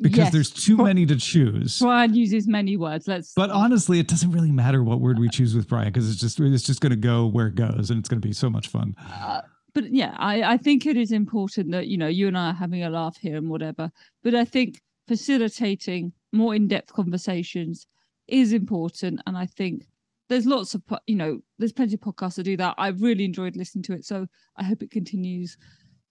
because 0.00 0.18
Yes. 0.18 0.32
there's 0.32 0.50
too 0.50 0.76
many 0.76 1.04
to 1.06 1.16
choose. 1.16 1.78
Brian 1.78 2.14
uses 2.14 2.46
many 2.48 2.76
words. 2.76 3.06
Let's. 3.08 3.32
But 3.34 3.50
honestly, 3.50 3.98
it 3.98 4.08
doesn't 4.08 4.32
really 4.32 4.50
matter 4.52 4.82
what 4.82 5.00
word 5.00 5.18
we 5.18 5.28
choose 5.28 5.54
with 5.54 5.68
Brian 5.68 5.88
because 5.88 6.10
it's 6.10 6.20
just 6.20 6.40
it's 6.40 6.62
just 6.64 6.80
going 6.80 6.90
to 6.90 6.96
go 6.96 7.26
where 7.26 7.46
it 7.48 7.54
goes, 7.54 7.90
and 7.90 7.98
it's 7.98 8.08
going 8.08 8.20
to 8.20 8.26
be 8.26 8.32
so 8.32 8.48
much 8.50 8.68
fun. 8.68 8.94
uh, 9.12 9.42
but 9.72 9.92
yeah, 9.92 10.16
I, 10.18 10.42
I 10.42 10.56
think 10.56 10.84
it 10.86 10.96
is 10.96 11.12
important 11.12 11.70
that 11.72 11.86
you 11.86 11.96
know 11.96 12.08
you 12.08 12.26
and 12.28 12.36
I 12.36 12.50
are 12.50 12.54
having 12.54 12.82
a 12.82 12.90
laugh 12.90 13.16
here 13.16 13.36
and 13.36 13.48
whatever. 13.48 13.90
But 14.24 14.34
I 14.34 14.44
think 14.44 14.80
facilitating 15.06 16.12
more 16.32 16.54
in-depth 16.54 16.92
conversations 16.92 17.86
is 18.28 18.52
important, 18.52 19.20
and 19.26 19.36
I 19.36 19.46
think 19.46 19.86
there's 20.28 20.46
lots 20.46 20.74
of 20.74 20.82
you 21.06 21.16
know 21.16 21.40
there's 21.58 21.72
plenty 21.72 21.94
of 21.94 22.00
podcasts 22.00 22.36
that 22.36 22.44
do 22.44 22.56
that. 22.56 22.74
I've 22.78 23.02
really 23.02 23.24
enjoyed 23.24 23.56
listening 23.56 23.82
to 23.84 23.92
it, 23.94 24.04
so 24.04 24.26
I 24.56 24.64
hope 24.64 24.82
it 24.82 24.90
continues. 24.90 25.56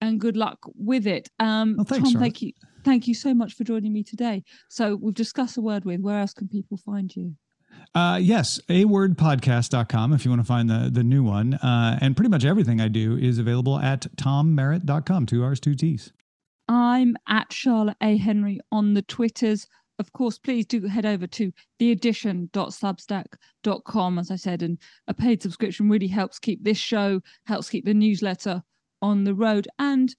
And 0.01 0.17
good 0.21 0.37
luck 0.37 0.59
with 0.75 1.05
it. 1.07 1.29
Um, 1.39 1.75
Well, 1.75 1.83
thanks, 1.83 2.13
Tom, 2.13 2.21
thank 2.21 2.41
you, 2.41 2.53
thank 2.83 3.07
you 3.07 3.13
so 3.13 3.33
much 3.33 3.53
for 3.53 3.63
joining 3.63 3.93
me 3.93 4.03
today. 4.03 4.43
So 4.69 4.95
we've 4.95 5.13
discussed 5.13 5.57
a 5.57 5.61
word 5.61 5.85
with. 5.85 6.01
Where 6.01 6.19
else 6.19 6.33
can 6.33 6.47
people 6.47 6.77
find 6.77 7.15
you? 7.15 7.35
Uh, 7.95 8.19
yes, 8.21 8.59
a 8.69 8.85
wordpodcast.com 8.85 10.13
if 10.13 10.23
you 10.25 10.31
want 10.31 10.41
to 10.41 10.47
find 10.47 10.69
the 10.69 10.89
the 10.91 11.03
new 11.03 11.23
one. 11.23 11.55
Uh, 11.55 11.97
and 12.01 12.15
pretty 12.15 12.29
much 12.29 12.45
everything 12.45 12.79
I 12.81 12.87
do 12.87 13.17
is 13.17 13.39
available 13.39 13.79
at 13.79 14.01
tommerritt.com, 14.15 15.25
two 15.25 15.43
R's, 15.43 15.59
two 15.59 15.73
T's. 15.75 16.13
I'm 16.67 17.17
at 17.27 17.51
Charlotte 17.51 17.97
A. 18.01 18.17
Henry 18.17 18.59
on 18.71 18.93
the 18.93 19.01
Twitters. 19.01 19.67
Of 19.97 20.13
course, 20.13 20.37
please 20.37 20.65
do 20.65 20.87
head 20.87 21.05
over 21.05 21.27
to 21.27 21.51
theaddition.substack.com, 21.79 24.19
as 24.19 24.31
I 24.31 24.37
said, 24.37 24.63
and 24.63 24.77
a 25.07 25.13
paid 25.13 25.41
subscription 25.41 25.89
really 25.89 26.07
helps 26.07 26.39
keep 26.39 26.63
this 26.63 26.77
show, 26.77 27.19
helps 27.45 27.69
keep 27.69 27.83
the 27.85 27.93
newsletter 27.93 28.63
on 29.01 29.25
the 29.25 29.33
road. 29.33 29.67
And 29.77 30.15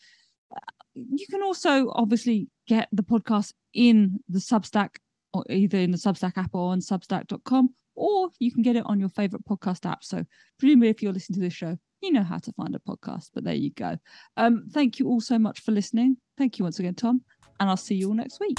you 1.12 1.26
can 1.30 1.42
also 1.42 1.90
obviously 1.94 2.48
get 2.66 2.88
the 2.92 3.02
podcast 3.02 3.52
in 3.74 4.20
the 4.28 4.38
Substack, 4.38 4.96
or 5.32 5.44
either 5.50 5.78
in 5.78 5.90
the 5.90 5.98
Substack 5.98 6.36
app 6.36 6.50
or 6.54 6.72
on 6.72 6.80
substack.com, 6.80 7.70
or 7.94 8.30
you 8.38 8.52
can 8.52 8.62
get 8.62 8.76
it 8.76 8.84
on 8.86 8.98
your 8.98 9.08
favorite 9.08 9.44
podcast 9.44 9.88
app. 9.88 10.02
So, 10.04 10.24
presumably, 10.58 10.88
if 10.88 11.02
you're 11.02 11.12
listening 11.12 11.40
to 11.40 11.46
this 11.46 11.54
show, 11.54 11.78
you 12.00 12.12
know 12.12 12.22
how 12.22 12.38
to 12.38 12.52
find 12.52 12.74
a 12.74 12.78
podcast, 12.78 13.30
but 13.34 13.44
there 13.44 13.54
you 13.54 13.70
go. 13.70 13.96
Um, 14.36 14.64
thank 14.72 14.98
you 14.98 15.06
all 15.06 15.20
so 15.20 15.38
much 15.38 15.60
for 15.60 15.72
listening. 15.72 16.16
Thank 16.38 16.58
you 16.58 16.64
once 16.64 16.78
again, 16.78 16.94
Tom, 16.94 17.22
and 17.58 17.68
I'll 17.68 17.76
see 17.76 17.94
you 17.94 18.08
all 18.08 18.14
next 18.14 18.40
week. 18.40 18.58